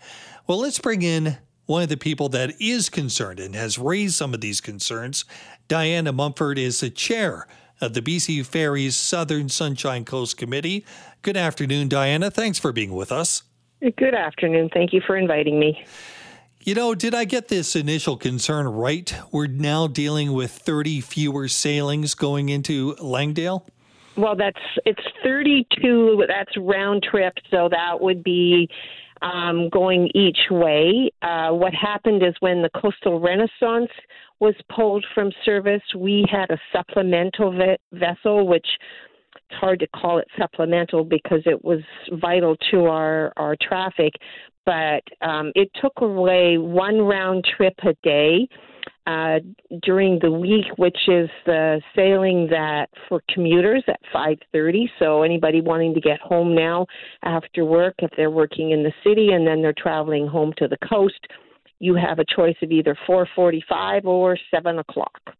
[0.46, 4.32] Well, let's bring in one of the people that is concerned and has raised some
[4.32, 5.24] of these concerns.
[5.68, 7.46] Diana Mumford is the chair
[7.80, 10.84] of the BC Ferries Southern Sunshine Coast Committee.
[11.22, 12.30] Good afternoon, Diana.
[12.30, 13.42] Thanks for being with us.
[13.80, 14.70] Good afternoon.
[14.72, 15.84] Thank you for inviting me.
[16.60, 19.14] You know, did I get this initial concern right?
[19.30, 23.66] We're now dealing with 30 fewer sailings going into Langdale?
[24.18, 26.24] Well, that's it's 32.
[26.26, 28.68] That's round trip, so that would be
[29.22, 31.10] um, going each way.
[31.22, 33.90] Uh, what happened is when the Coastal Renaissance
[34.40, 38.66] was pulled from service, we had a supplemental ve- vessel, which
[39.36, 41.80] it's hard to call it supplemental because it was
[42.20, 44.12] vital to our, our traffic,
[44.66, 48.48] but um, it took away one round trip a day.
[49.08, 49.38] Uh,
[49.82, 54.86] during the week, which is the sailing that for commuters at 5:30.
[54.98, 56.84] So anybody wanting to get home now
[57.22, 60.76] after work, if they're working in the city and then they're traveling home to the
[60.86, 61.26] coast,
[61.78, 65.34] you have a choice of either 4:45 or 7 o'clock.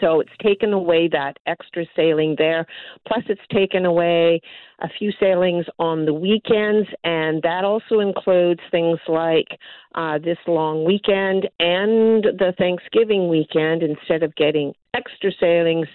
[0.00, 2.66] So it's taken away that extra sailing there.
[3.06, 4.40] Plus, it's taken away
[4.80, 9.58] a few sailings on the weekends, and that also includes things like
[9.94, 13.82] uh, this long weekend and the Thanksgiving weekend.
[13.82, 15.88] Instead of getting extra sailings,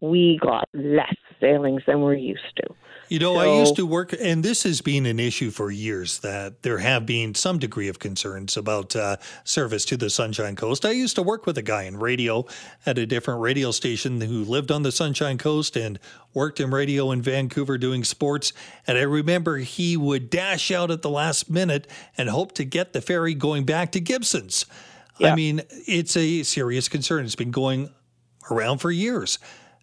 [0.00, 2.74] we got less sailings than we're used to.
[3.12, 6.20] You know, so, I used to work, and this has been an issue for years
[6.20, 10.86] that there have been some degree of concerns about uh, service to the Sunshine Coast.
[10.86, 12.46] I used to work with a guy in radio
[12.86, 15.98] at a different radio station who lived on the Sunshine Coast and
[16.32, 18.54] worked in radio in Vancouver doing sports.
[18.86, 22.94] And I remember he would dash out at the last minute and hope to get
[22.94, 24.64] the ferry going back to Gibsons.
[25.18, 25.32] Yeah.
[25.32, 27.26] I mean, it's a serious concern.
[27.26, 27.90] It's been going
[28.50, 29.38] around for years.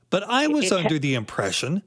[0.09, 1.83] But I was it, under the impression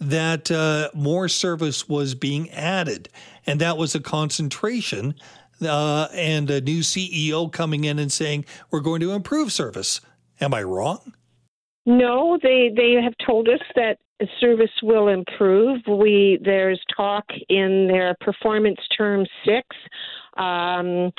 [0.00, 3.08] that uh, more service was being added,
[3.46, 5.14] and that was a concentration.
[5.62, 10.00] Uh, and a new CEO coming in and saying we're going to improve service.
[10.40, 11.12] Am I wrong?
[11.84, 13.98] No, they they have told us that
[14.40, 15.80] service will improve.
[15.86, 19.66] We there's talk in their performance term six.
[20.36, 21.12] Um,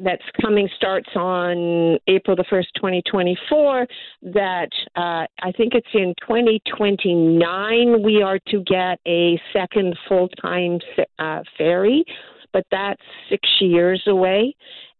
[0.00, 3.86] that's coming starts on April the 1st, 2024.
[4.22, 10.78] That uh, I think it's in 2029 we are to get a second full time
[11.18, 12.04] uh, ferry,
[12.52, 14.54] but that's six years away.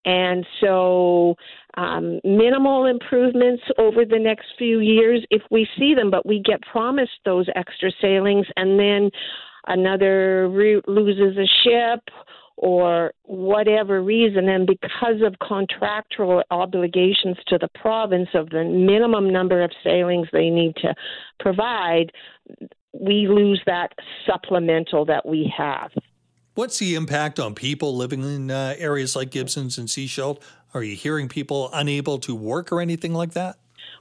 [0.05, 1.37] And so,
[1.77, 6.61] um, minimal improvements over the next few years if we see them, but we get
[6.63, 9.11] promised those extra sailings, and then
[9.69, 12.01] another route loses a ship
[12.57, 19.63] or whatever reason, and because of contractual obligations to the province of the minimum number
[19.63, 20.95] of sailings they need to
[21.41, 22.13] provide,
[22.93, 23.93] we lose that
[24.27, 25.91] supplemental that we have.
[26.55, 30.43] What's the impact on people living in uh, areas like Gibsons and Sechelt?
[30.75, 33.57] Are you hearing people unable to work or anything like that?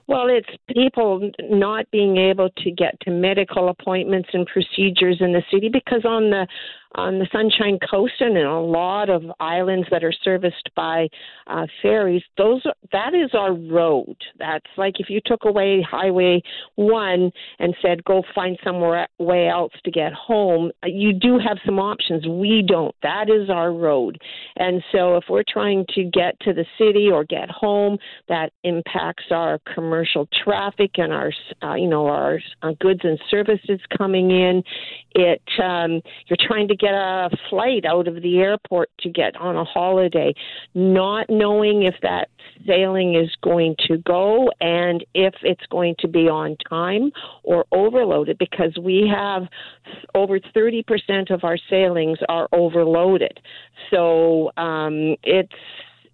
[0.08, 5.44] Well, it's people not being able to get to medical appointments and procedures in the
[5.50, 6.48] city because on the
[6.96, 11.08] on the Sunshine Coast and in a lot of islands that are serviced by
[11.48, 14.16] uh, ferries, those that is our road.
[14.40, 16.42] That's like if you took away Highway
[16.76, 21.80] One and said go find somewhere way else to get home, you do have some
[21.80, 22.28] options.
[22.28, 22.94] We don't.
[23.04, 24.18] That is our road,
[24.58, 29.26] and so if we're trying to get to the city or get home, that impacts
[29.32, 31.32] our commercial traffic and our
[31.64, 34.64] uh, you know our uh, goods and services coming in.
[35.16, 39.56] It um, you're trying to get a flight out of the airport to get on
[39.56, 40.34] a holiday,
[40.74, 42.30] not knowing if that
[42.68, 47.12] sailing is going to go and if it's going to be on time
[47.44, 49.44] or overloaded because we have
[50.16, 53.40] over 30% of our sailings are overloaded.
[53.90, 55.54] So um, it's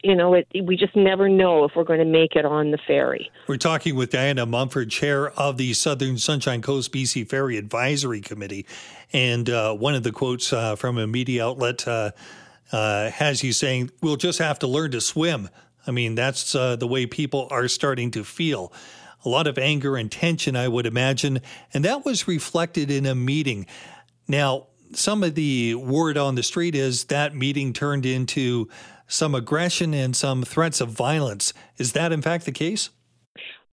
[0.08, 2.78] you know, it, we just never know if we're going to make it on the
[2.88, 3.30] ferry.
[3.46, 8.66] We're talking with Diana Mumford, chair of the Southern Sunshine Coast BC Ferry Advisory Committee.
[9.12, 12.12] And uh, one of the quotes uh, from a media outlet uh,
[12.72, 15.50] uh has you saying, We'll just have to learn to swim.
[15.86, 18.72] I mean, that's uh, the way people are starting to feel.
[19.26, 21.42] A lot of anger and tension, I would imagine.
[21.74, 23.66] And that was reflected in a meeting.
[24.28, 28.70] Now, some of the word on the street is that meeting turned into
[29.08, 31.54] some aggression and some threats of violence.
[31.78, 32.90] Is that in fact the case?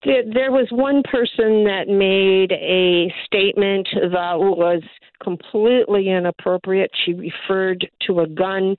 [0.03, 4.83] There was one person that made a statement that was
[5.23, 6.91] completely inappropriate.
[7.05, 8.75] She referred to a gun.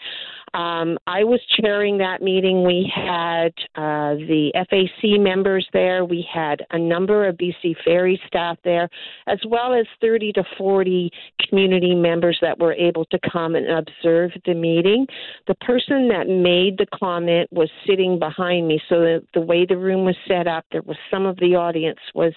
[0.56, 2.64] Um, I was chairing that meeting.
[2.64, 6.06] We had uh, the FAC members there.
[6.06, 8.88] We had a number of BC Ferry staff there,
[9.26, 11.10] as well as 30 to 40
[11.46, 15.06] community members that were able to come and observe the meeting.
[15.46, 18.80] The person that made the comment was sitting behind me.
[18.88, 22.00] So the, the way the room was set up, there was some of the audience
[22.14, 22.32] was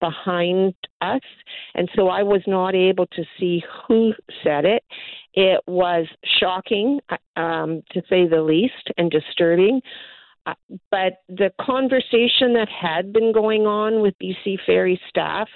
[0.00, 1.20] behind us.
[1.74, 4.82] And so I was not able to see who said it.
[5.34, 6.06] It was
[6.40, 7.00] shocking,
[7.36, 9.80] um, to say the least, and disturbing.
[10.46, 10.54] Uh,
[10.90, 15.48] but the conversation that had been going on with BC Ferry staff,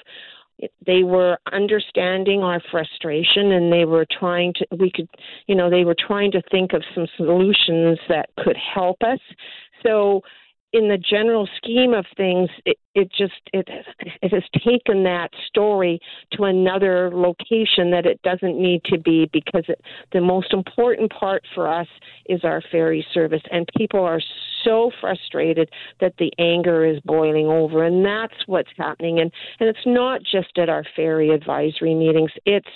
[0.86, 5.08] they were understanding our frustration and they were trying to, we could,
[5.46, 9.18] you know, they were trying to think of some solutions that could help us.
[9.82, 10.20] So
[10.72, 13.68] in the general scheme of things, it, it just it
[14.22, 16.00] it has taken that story
[16.32, 19.80] to another location that it doesn't need to be because it,
[20.12, 21.86] the most important part for us
[22.26, 24.20] is our ferry service, and people are
[24.64, 25.68] so frustrated
[26.00, 29.20] that the anger is boiling over, and that's what's happening.
[29.20, 29.30] And
[29.60, 32.68] and it's not just at our ferry advisory meetings; it's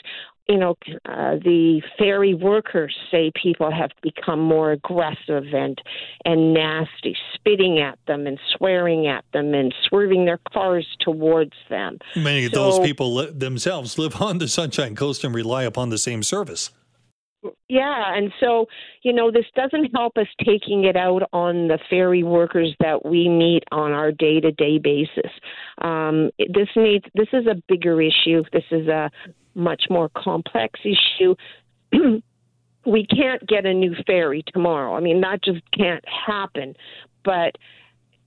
[0.49, 5.81] you know, uh, the ferry workers say people have become more aggressive and
[6.25, 11.99] and nasty, spitting at them and swearing at them and swerving their cars towards them.
[12.15, 15.99] Many of those people li- themselves live on the Sunshine Coast and rely upon the
[15.99, 16.71] same service.
[17.69, 18.67] Yeah, and so
[19.03, 23.29] you know this doesn't help us taking it out on the ferry workers that we
[23.29, 25.31] meet on our day-to-day basis.
[25.81, 28.43] Um, this needs this is a bigger issue.
[28.53, 29.11] This is a
[29.57, 31.35] much more complex issue.
[32.87, 34.95] we can't get a new ferry tomorrow.
[34.95, 36.75] I mean, that just can't happen.
[37.25, 37.57] But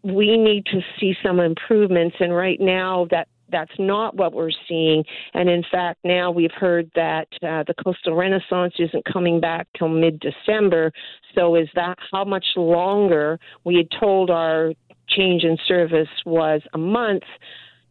[0.03, 5.03] we need to see some improvements, and right now that that's not what we're seeing.
[5.33, 9.89] And in fact, now we've heard that uh, the Coastal Renaissance isn't coming back till
[9.89, 10.91] mid December.
[11.35, 13.39] So, is that how much longer?
[13.63, 14.73] We had told our
[15.07, 17.23] change in service was a month.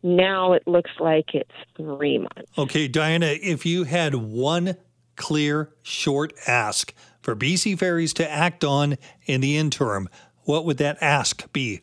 [0.03, 2.53] Now it looks like it's three months.
[2.57, 4.77] Okay, Diana, if you had one
[5.17, 8.97] clear, short ask for BC Ferries to act on
[9.27, 10.09] in the interim,
[10.45, 11.81] what would that ask be?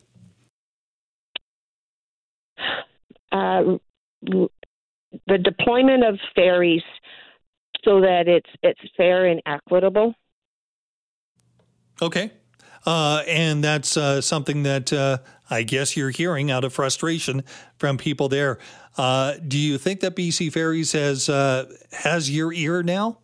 [3.30, 3.76] Uh,
[4.22, 6.82] the deployment of ferries
[7.84, 10.14] so that it's it's fair and equitable.
[12.00, 12.32] Okay.
[12.86, 15.18] Uh, and that's uh, something that uh,
[15.50, 17.42] I guess you're hearing out of frustration
[17.78, 18.58] from people there.
[18.96, 23.18] Uh, do you think that BC Ferries has uh, has your ear now?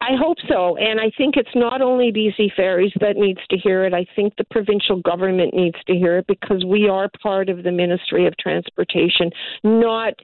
[0.00, 0.76] I hope so.
[0.76, 3.92] And I think it's not only BC Ferries that needs to hear it.
[3.92, 7.72] I think the provincial government needs to hear it because we are part of the
[7.72, 9.30] Ministry of Transportation,
[9.64, 10.14] not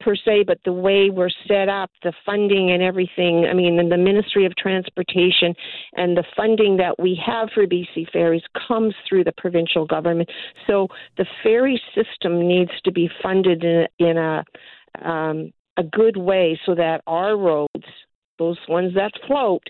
[0.00, 3.46] per se, but the way we're set up, the funding and everything.
[3.48, 5.54] I mean, the Ministry of Transportation
[5.94, 10.28] and the funding that we have for BC ferries comes through the provincial government.
[10.66, 14.44] So the ferry system needs to be funded in, a, in a
[15.02, 17.86] um, a good way so that our roads,
[18.38, 19.62] those ones that float,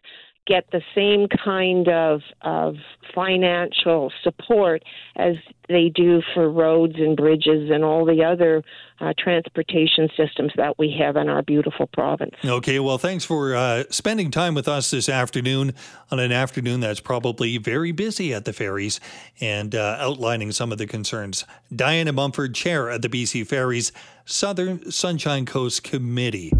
[0.46, 2.76] get the same kind of of
[3.14, 4.82] financial support
[5.16, 5.34] as
[5.68, 8.62] they do for roads and bridges and all the other
[9.00, 12.34] uh, transportation systems that we have in our beautiful province.
[12.44, 15.72] Okay, well, thanks for uh, spending time with us this afternoon
[16.10, 19.00] on an afternoon that's probably very busy at the ferries
[19.40, 21.44] and uh, outlining some of the concerns.
[21.74, 23.92] Diana Mumford, chair at the BC Ferries
[24.24, 26.52] Southern Sunshine Coast Committee.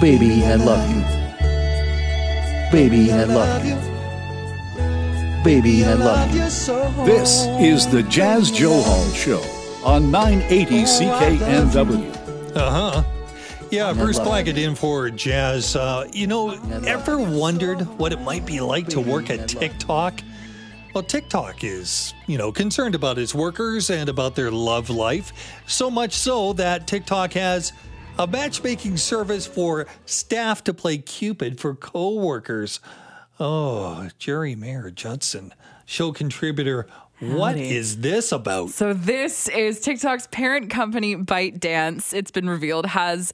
[0.00, 1.02] Baby, I love you.
[2.70, 3.74] Baby, I love you.
[5.42, 6.38] Baby, I love you.
[7.04, 9.42] This is the Jas Johal Show
[9.84, 12.54] on 980 CKNW.
[12.54, 13.02] Uh huh.
[13.72, 15.74] Yeah, Bruce Claggett in for Jas.
[15.74, 16.52] Uh, you know,
[16.86, 20.20] ever wondered what it might be like to work at TikTok?
[20.94, 25.32] Well, TikTok is, you know, concerned about its workers and about their love life.
[25.66, 27.72] So much so that TikTok has
[28.18, 32.80] a matchmaking service for staff to play Cupid for coworkers.
[33.38, 35.54] Oh, Geri Mayer Judson,
[35.86, 36.88] show contributor.
[37.20, 37.76] What Howdy.
[37.76, 38.70] is this about?
[38.70, 42.14] So this is TikTok's parent company, ByteDance.
[42.14, 43.32] It's been revealed has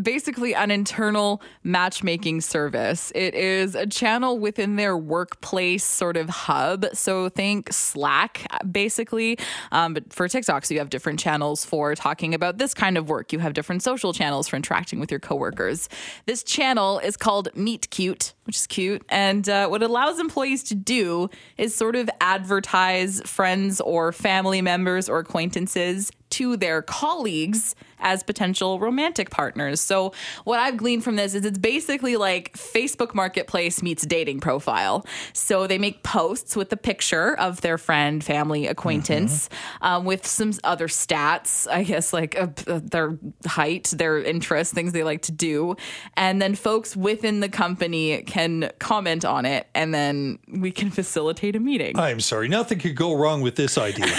[0.00, 3.12] basically an internal matchmaking service.
[3.14, 6.86] It is a channel within their workplace sort of hub.
[6.94, 9.38] So think Slack, basically.
[9.70, 13.08] Um, but for TikTok, so you have different channels for talking about this kind of
[13.08, 13.32] work.
[13.32, 15.88] You have different social channels for interacting with your coworkers.
[16.26, 19.02] This channel is called Meet Cute, which is cute.
[19.08, 24.62] And uh, what it allows employees to do is sort of advertise friends or family
[24.62, 29.80] members or acquaintances to their colleagues as potential romantic partners.
[29.80, 30.12] So,
[30.44, 35.06] what I've gleaned from this is it's basically like Facebook Marketplace meets dating profile.
[35.34, 39.48] So, they make posts with the picture of their friend, family, acquaintance,
[39.82, 44.92] um, with some other stats, I guess, like uh, uh, their height, their interests, things
[44.92, 45.76] they like to do.
[46.16, 51.54] And then folks within the company can comment on it, and then we can facilitate
[51.54, 51.98] a meeting.
[51.98, 54.06] I'm sorry, nothing could go wrong with this idea.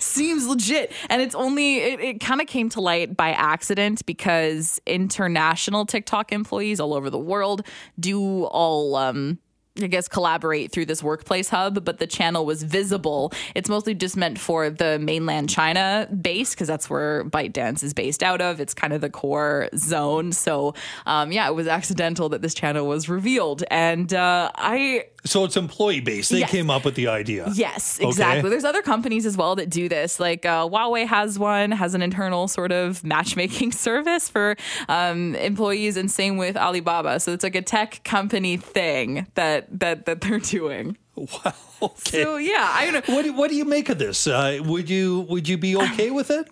[0.00, 4.80] seems legit and it's only it, it kind of came to light by accident because
[4.84, 7.64] international tiktok employees all over the world
[7.98, 9.38] do all um
[9.82, 13.32] I guess collaborate through this workplace hub, but the channel was visible.
[13.54, 18.22] It's mostly just meant for the mainland China base because that's where ByteDance is based
[18.22, 18.60] out of.
[18.60, 20.32] It's kind of the core zone.
[20.32, 20.74] So,
[21.06, 25.56] um, yeah, it was accidental that this channel was revealed, and uh, I so it's
[25.56, 26.30] employee based.
[26.30, 26.50] They Yes.
[26.50, 27.50] came up with the idea.
[27.54, 28.08] Yes, Okay.
[28.08, 28.48] exactly.
[28.48, 30.18] There's other companies as well that do this.
[30.18, 34.56] Like uh, Huawei has one, has an internal sort of matchmaking service for
[34.88, 37.20] um, employees, and same with Alibaba.
[37.20, 40.96] So it's like a tech company thing that that that they're doing.
[41.16, 41.52] Wow.
[41.82, 42.22] Okay.
[42.22, 43.14] So yeah, I don't know.
[43.14, 44.26] what do, what do you make of this?
[44.26, 46.48] Uh, would you would you be okay with it?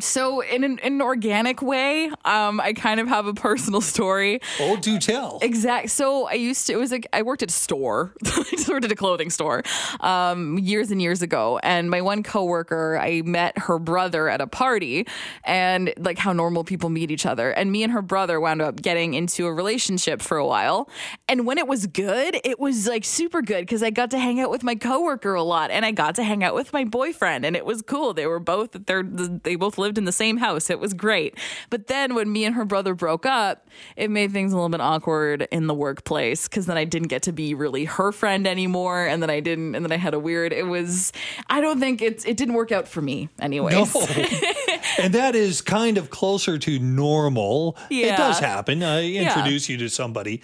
[0.00, 4.40] So in an, in an organic way, um, I kind of have a personal story.
[4.58, 5.38] Oh, do tell.
[5.42, 5.90] Exact.
[5.90, 6.72] So I used to.
[6.72, 8.14] It was like I worked at a store.
[8.24, 9.62] I just worked at a clothing store
[10.00, 11.60] um, years and years ago.
[11.62, 15.06] And my one coworker, I met her brother at a party,
[15.44, 17.50] and like how normal people meet each other.
[17.50, 20.88] And me and her brother wound up getting into a relationship for a while.
[21.28, 24.40] And when it was good, it was like super good because I got to hang
[24.40, 27.44] out with my coworker a lot, and I got to hang out with my boyfriend,
[27.44, 28.14] and it was cool.
[28.14, 30.70] They were both they're they both lived in the same house.
[30.70, 31.36] It was great.
[31.68, 34.80] But then when me and her brother broke up, it made things a little bit
[34.80, 39.04] awkward in the workplace because then I didn't get to be really her friend anymore,
[39.04, 40.52] and then I didn't, and then I had a weird.
[40.52, 41.12] It was.
[41.50, 42.24] I don't think it's.
[42.24, 43.72] It didn't work out for me, anyway.
[43.72, 43.82] No.
[44.98, 47.76] and that is kind of closer to normal.
[47.90, 48.82] It does happen.
[48.82, 50.42] I introduce you to somebody.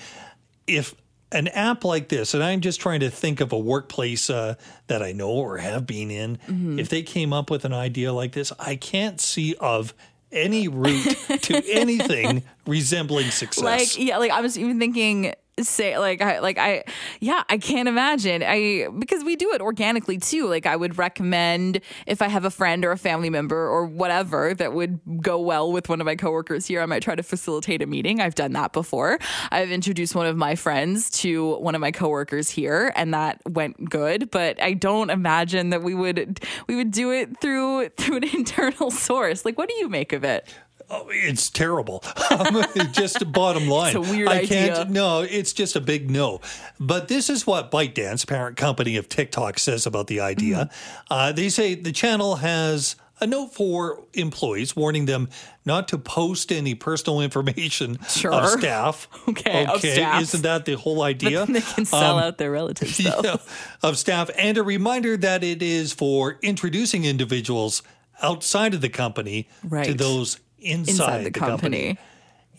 [0.67, 0.95] If
[1.33, 4.55] an app like this, and I'm just trying to think of a workplace uh,
[4.87, 6.79] that I know or have been in, Mm-hmm.
[6.79, 9.93] if they came up with an idea like this, I can't see of
[10.33, 13.65] any route to anything resembling success.
[13.65, 16.85] Like yeah, like I was even thinking say like I like I
[17.21, 18.43] yeah, I can't imagine.
[18.45, 20.47] I because we do it organically too.
[20.47, 24.55] Like I would recommend if I have a friend or a family member or whatever
[24.55, 27.83] that would go well with one of my coworkers here, I might try to facilitate
[27.83, 28.21] a meeting.
[28.21, 29.19] I've done that before.
[29.51, 33.91] I've introduced one of my friends to one of my coworkers here and that went
[33.91, 38.25] good, but I don't imagine that we would we would do it through through an
[38.35, 39.45] internal source.
[39.45, 40.55] Like what do you make of it?
[40.91, 42.03] Oh, it's terrible.
[42.93, 43.95] Just bottom line.
[43.97, 44.73] It's a weird I can't.
[44.79, 44.93] idea.
[44.93, 46.41] No, it's just a big no.
[46.81, 50.57] But this is what ByteDance, parent company of TikTok, says about the idea.
[50.71, 51.13] Mm-hmm.
[51.13, 55.29] Uh, they say the channel has a note for employees warning them
[55.67, 58.33] not to post any personal information Sure.
[58.33, 59.09] of staff.
[59.29, 60.23] Okay, of staff.
[60.23, 61.45] isn't that the whole idea?
[61.45, 63.21] They can sell Um, out their relatives though.
[63.23, 63.37] yeah,
[63.83, 67.83] of staff, and a reminder that it is for introducing individuals
[68.23, 69.49] outside of the company
[69.83, 71.87] to those inside, Inside the the company.
[71.89, 71.99] company.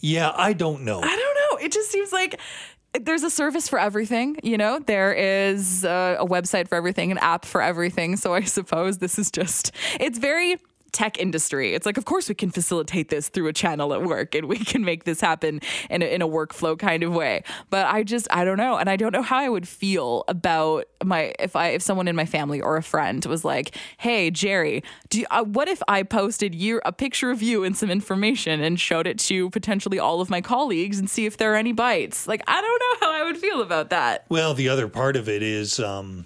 [0.02, 1.00] Yeah, I don't know.
[1.02, 1.66] I don't know.
[1.66, 2.40] It just seems like
[3.00, 4.38] there's a service for everything.
[4.44, 8.16] You know, there is a, a website for everything, an app for everything.
[8.16, 10.58] So I suppose this is just, it's very
[10.92, 11.74] tech industry.
[11.74, 14.58] It's like, of course, we can facilitate this through a channel at work and we
[14.60, 17.44] can make this happen in a, in a workflow kind of way.
[17.70, 18.78] But I just, I don't know.
[18.78, 22.16] And I don't know how I would feel about my, if I, if someone in
[22.16, 26.04] my family or a friend was like, hey, Geri, do you, uh, what if I
[26.04, 30.22] posted you a picture of you and some information and showed it to potentially all
[30.22, 32.28] of my colleagues and see if there are any bites?
[32.28, 34.26] Like, I don't know how I would feel about that.
[34.30, 36.26] Well, the other part of it is um,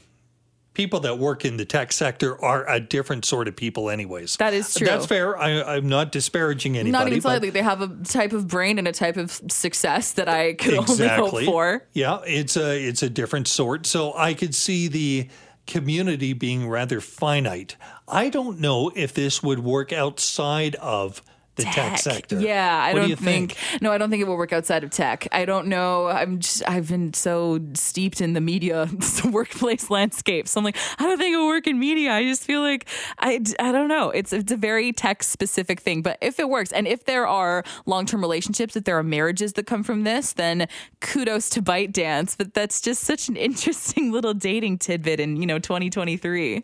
[0.73, 4.35] people that work in the tech sector are a different sort of people, anyways.
[4.37, 4.87] That is true.
[4.87, 5.37] That's fair.
[5.37, 6.91] I, I'm not disparaging anybody.
[6.91, 7.49] Not even slightly.
[7.49, 11.07] They have a type of brain and a type of success that I could only
[11.07, 11.85] hope for.
[11.93, 13.85] Yeah, it's a it's a different sort.
[13.85, 15.29] So I could see the
[15.67, 17.75] community being rather finite.
[18.07, 21.21] I don't know if this would work outside of
[21.55, 22.39] the tech, sector.
[22.39, 24.83] Yeah, I What do don't you think, No, I don't think it will work outside
[24.83, 25.27] of tech.
[25.31, 26.07] I don't know.
[26.07, 26.63] I'm just.
[26.67, 28.89] I've been so steeped in the media
[29.31, 32.11] workplace landscape, so I'm like, I don't think it'll work in media.
[32.11, 32.87] I just feel like
[33.19, 33.39] I.
[33.59, 34.09] I don't know.
[34.09, 37.63] It's it's a very tech specific thing, but if it works, and if there are
[37.85, 40.67] long term relationships, if there are marriages that come from this, then
[41.01, 42.35] kudos to ByteDance.
[42.37, 46.63] But that's just such an interesting little dating tidbit in you know 2023.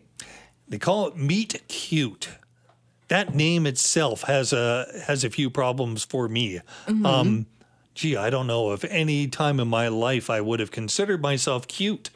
[0.68, 2.28] They call it meet cute.
[3.10, 6.60] That name itself has a has a few problems for me.
[6.86, 7.04] Mhm.
[7.06, 7.46] Um,
[8.00, 11.68] gee, I don't know if any time in my life I would have considered myself
[11.68, 12.08] cute.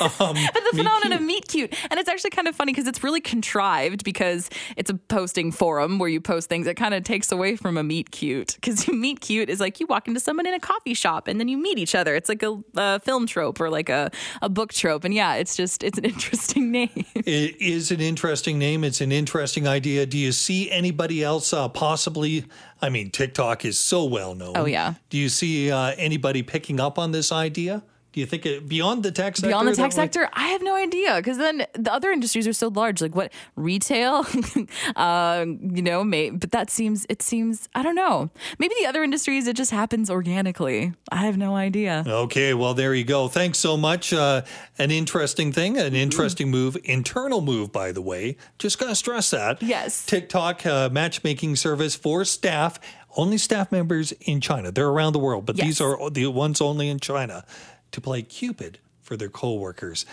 [0.00, 3.04] Um, But the phenomenon of meet cute, and it's actually kind of funny because it's
[3.04, 6.66] really contrived because it's a posting forum where you post things.
[6.66, 9.86] It kind of takes away from a meet cute because meet cute is like you
[9.86, 12.16] walk into someone in a coffee shop and then you meet each other.
[12.16, 14.10] It's like a, a film trope or like a,
[14.42, 17.04] a book trope, and yeah, it's just it's an interesting name.
[17.14, 18.82] It is an interesting name.
[18.82, 20.04] It's an interesting idea.
[20.04, 22.44] Do you see anybody else uh, possibly?
[22.80, 24.56] I mean, TikTok is so well known.
[24.56, 24.94] Oh, yeah.
[25.10, 27.82] Do you see uh, anybody picking up on this idea?
[28.18, 29.46] Do you think it, beyond the tech sector?
[29.46, 32.66] Beyond the tech sector, I have no idea because then the other industries are so
[32.66, 33.00] large.
[33.00, 34.26] Like what retail,
[34.96, 38.28] uh, you know, may, but that seems it seems I don't know.
[38.58, 40.94] Maybe the other industries it just happens organically.
[41.12, 42.02] I have no idea.
[42.08, 43.28] Okay, well, there you go.
[43.28, 44.12] Thanks so much.
[44.12, 44.42] Uh,
[44.80, 48.36] an interesting thing, an interesting move, internal move, by the way.
[48.58, 49.62] Just to stress that.
[49.62, 50.04] Yes.
[50.06, 52.80] TikTok uh, matchmaking service for staff,
[53.16, 54.72] only staff members in China.
[54.72, 57.44] They're around the world, but these are the ones only in China
[57.92, 60.06] to play Cupid for their coworkers.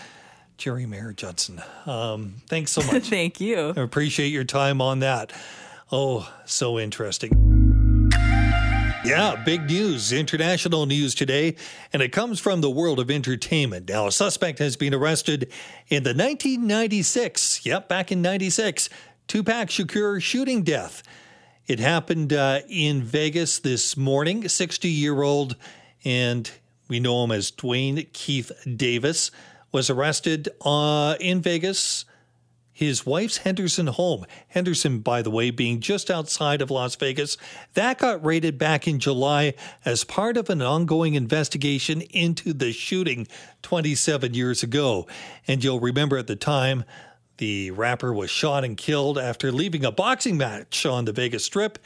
[0.58, 3.04] Geri Mayer Judson, um, thanks so much.
[3.10, 3.74] Thank you.
[3.76, 5.34] I appreciate your time on that.
[5.92, 8.12] Oh, so interesting.
[9.06, 11.58] Yeah, big news, international news today,
[11.94, 13.88] and it comes from the world of entertainment.
[13.88, 15.52] Now, a suspect has been arrested
[15.90, 18.90] in the 1996, yep, back in 96,
[19.28, 21.04] Tupac Shakur shooting death.
[21.68, 24.48] It happened uh, in Vegas this morning.
[24.48, 25.56] 60 year old,
[26.04, 26.50] and
[26.88, 29.32] we know him as Duane Keith Davis,
[29.72, 32.06] was arrested uh, in Vegas
[32.76, 34.26] his wife's Henderson home.
[34.50, 37.38] Henderson, by the way, being just outside of Las Vegas.
[37.74, 39.54] That got raided back in July
[39.86, 43.30] as part of an ongoing investigation into the shooting
[43.62, 45.08] 27 years ago.
[45.48, 46.84] And you'll remember at the time,
[47.38, 51.80] the rapper was shot and killed after leaving a boxing match on the Vegas Strip.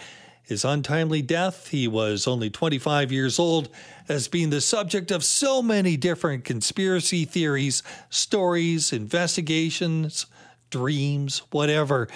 [0.44, 3.70] His untimely death, he was only 25 years old,
[4.08, 10.26] has been the subject of so many different conspiracy theories, stories, investigations,
[10.72, 12.08] dreams, whatever.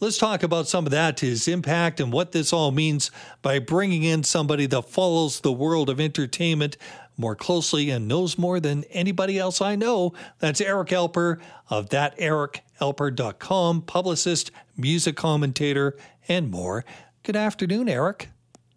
[0.00, 3.10] Let's talk about some of that, his impact, and what this all means
[3.40, 6.76] by bringing in somebody that follows the world of entertainment
[7.16, 10.12] more closely and knows more than anybody else I know.
[10.38, 15.96] That's Eric Alper of thatericalper.com, publicist, music commentator,
[16.28, 16.84] and more.
[17.22, 18.28] Good afternoon, Eric.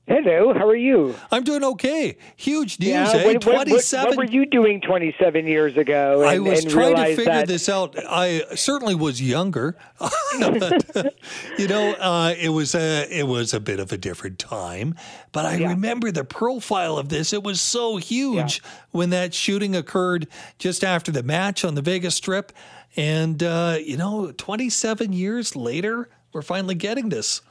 [0.07, 1.15] Hello, how are you?
[1.31, 2.17] I'm doing okay.
[2.35, 3.25] Huge news, Yeah, eh?
[3.25, 6.21] what, what- what- 27 What, were you doing 27 years ago?
[6.21, 7.95] And, I was trying to figure that, this out.
[8.07, 11.15] I certainly was younger, But,
[11.57, 11.93] you know.
[11.93, 14.93] Uh, it was a it was a bit of a different time,
[15.31, 17.33] but I remember the profile of this.
[17.33, 20.27] It was so huge when that shooting occurred
[20.59, 22.51] just after the match on the Vegas Strip,
[22.95, 27.41] and uh, you know, 27 years later, we're finally getting this.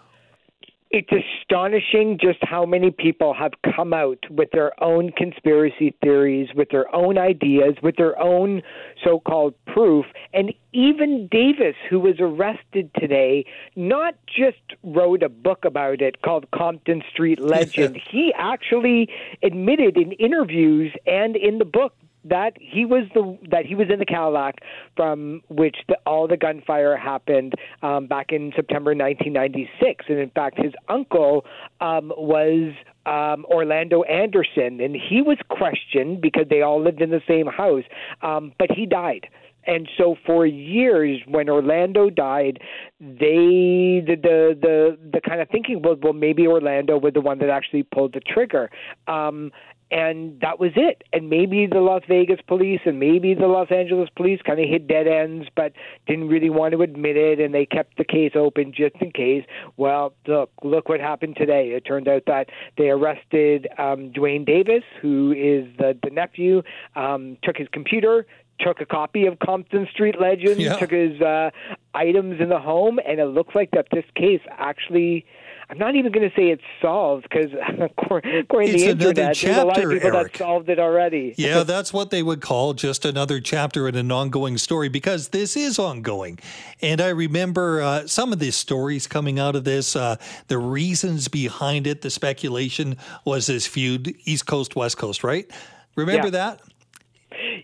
[0.97, 6.69] It's astonishing just how many people have come out with their own conspiracy theories, with
[6.69, 8.63] their own ideas, with their own
[9.03, 10.07] so called proof.
[10.33, 16.49] And even Davis, who was arrested today, not just wrote a book about it called
[16.55, 19.09] Compton Street Legend, he actually
[19.43, 23.99] admitted in interviews and in the book that he was the that he was in
[23.99, 24.57] the Cadillac
[24.97, 30.59] from which the, all the gunfire happened um, back in September 1996, and in fact,
[30.59, 31.45] his uncle
[31.81, 32.73] um, was
[33.07, 37.85] um, Orlando Anderson, and he was questioned because they all lived in the same house,
[38.23, 39.29] um, but he died.
[39.67, 42.59] And so for years, when Orlando died,
[43.01, 47.39] they the the the, the kind of thinking was, well, maybe Orlando was the one
[47.39, 48.71] that actually pulled the trigger.
[49.09, 49.53] Um,
[49.95, 51.03] and that was it.
[51.13, 54.89] And maybe the Las Vegas police and maybe the Los Angeles police kind of hit
[54.89, 55.73] dead ends, but
[56.09, 59.45] didn't really want to admit it, and they kept the case open just in case.
[59.77, 61.69] Well, look, look what happened today.
[61.71, 66.63] It turned out that they arrested um, Duane Davis, who is the the nephew,
[66.97, 68.27] um, took his computer.
[68.61, 70.77] Took a copy of Compton Street Legend, Yeah.
[70.77, 71.51] took his uh,
[71.93, 75.27] items in the home, and it looks like that this case actually
[75.71, 79.65] I'm not even going to say it's solved because according to the internet, there's a
[79.65, 80.33] lot of people Eric.
[80.33, 81.35] that solved it already.
[81.45, 85.57] Yeah, that's what they would call just another chapter in an ongoing story because this
[85.57, 86.39] is ongoing.
[86.83, 90.17] And I remember uh, some of the stories coming out of this, uh,
[90.49, 95.51] the reasons behind it, the speculation was this feud, East Coast, West Coast, right?
[95.97, 96.31] Remember Yeah.
[96.31, 96.61] that?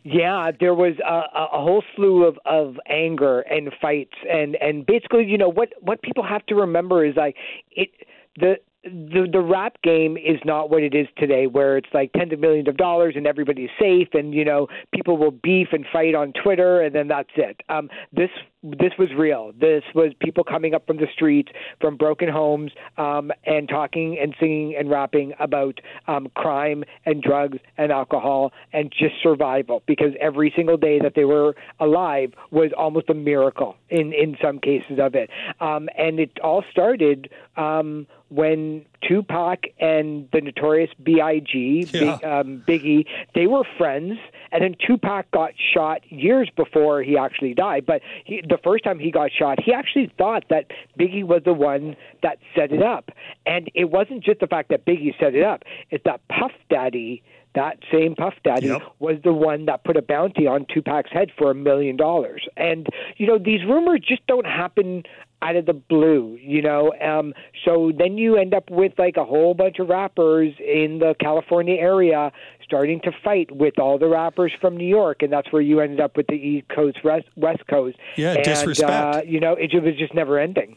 [0.03, 5.25] Yeah, there was a, a whole slew of, of anger and fights, and and basically,
[5.27, 7.37] you know, what what people have to remember is like
[7.71, 7.91] it
[8.37, 8.57] the.
[8.83, 12.41] The the rap game is not what it is today, where it's like tens of
[12.41, 16.33] millions of dollars and everybody's safe, and you know people will beef and fight on
[16.33, 17.61] Twitter, and then that's it.
[17.69, 18.31] Um, this
[18.63, 19.53] this was real.
[19.59, 21.51] This was people coming up from the streets,
[21.81, 27.59] from broken homes, um, and talking and singing and rapping about um, crime and drugs
[27.79, 29.83] and alcohol and just survival.
[29.87, 34.59] Because every single day that they were alive was almost a miracle in in some
[34.59, 35.31] cases of it.
[35.61, 41.89] Um, and it all started um, when Tupac and the notorious B.I.G.
[41.93, 42.01] Yeah.
[42.01, 44.19] Big, um, Biggie, they were friends,
[44.53, 47.87] and then Tupac got shot years before he actually died.
[47.87, 50.67] But he, the first time he got shot, he actually thought that
[50.99, 53.11] Biggie was the one that set it up,
[53.47, 57.23] and it wasn't just the fact that Biggie set it up; it's that Puff Daddy.
[57.57, 58.83] That same Puff Daddy Yep.
[59.01, 62.47] was the one that put a bounty on Tupac's head for a million dollars.
[62.57, 62.87] And
[63.17, 65.03] you know these rumors just don't happen
[65.43, 66.93] out of the blue, you know.
[67.01, 67.35] Um,
[67.65, 71.75] so then you end up with like a whole bunch of rappers in the California
[71.75, 72.33] area
[72.71, 76.01] starting to fight with all the rappers from New York, and that's where you ended
[76.01, 77.97] up with the East Coast, West, Coast.
[78.17, 79.17] Yeah, and, disrespect.
[79.17, 80.77] Uh, you know, it, was just never ending.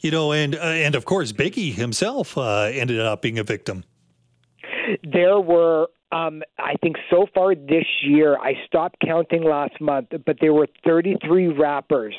[0.00, 3.84] You know, and uh, and of course, Biggie himself uh, ended up being a victim.
[5.02, 10.36] There were, um, I think, so far this year, I stopped counting last month, but
[10.40, 12.14] there were 33 rappers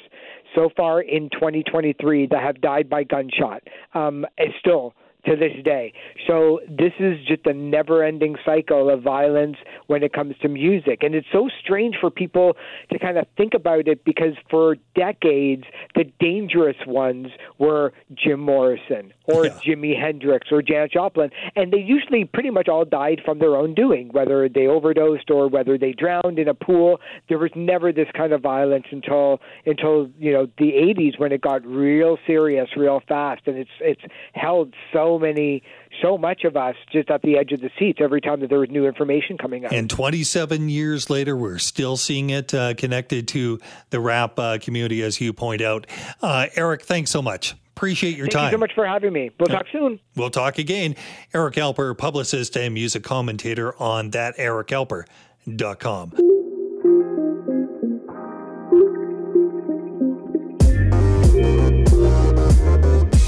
[0.55, 3.63] so far in 2023 that have died by gunshot.
[3.93, 4.93] Um, and still
[5.27, 5.93] to this day.
[6.25, 9.57] So this is just a never-ending cycle of violence
[9.87, 12.55] when it comes to music, and it's so strange for people
[12.91, 15.63] to kind of think about it because for decades
[15.95, 19.51] the dangerous ones were Jim Morrison or Yeah.
[19.65, 23.73] Jimi Hendrix or Janis Joplin, and they usually pretty much all died from their own
[23.73, 26.99] doing, whether they overdosed or whether they drowned in a pool.
[27.27, 31.41] There was never this kind of violence until until you know the 80s when it
[31.41, 34.01] got real serious, real fast, and it's it's
[34.33, 35.63] held so many
[36.01, 38.59] so much of us just at the edge of the seats every time that there
[38.59, 39.71] was new information coming up.
[39.71, 43.59] And 27 years later, we're still seeing it uh, connected to
[43.89, 45.87] the rap uh, community, as you point out.
[46.21, 47.55] Uh, Eric, thanks so much.
[47.75, 48.41] Appreciate your Thank time.
[48.43, 49.29] Thank you so much for having me.
[49.39, 49.99] We'll talk soon.
[50.15, 50.95] We'll talk again.
[51.33, 56.36] Eric Alper, publicist and music commentator on thatericalper.com.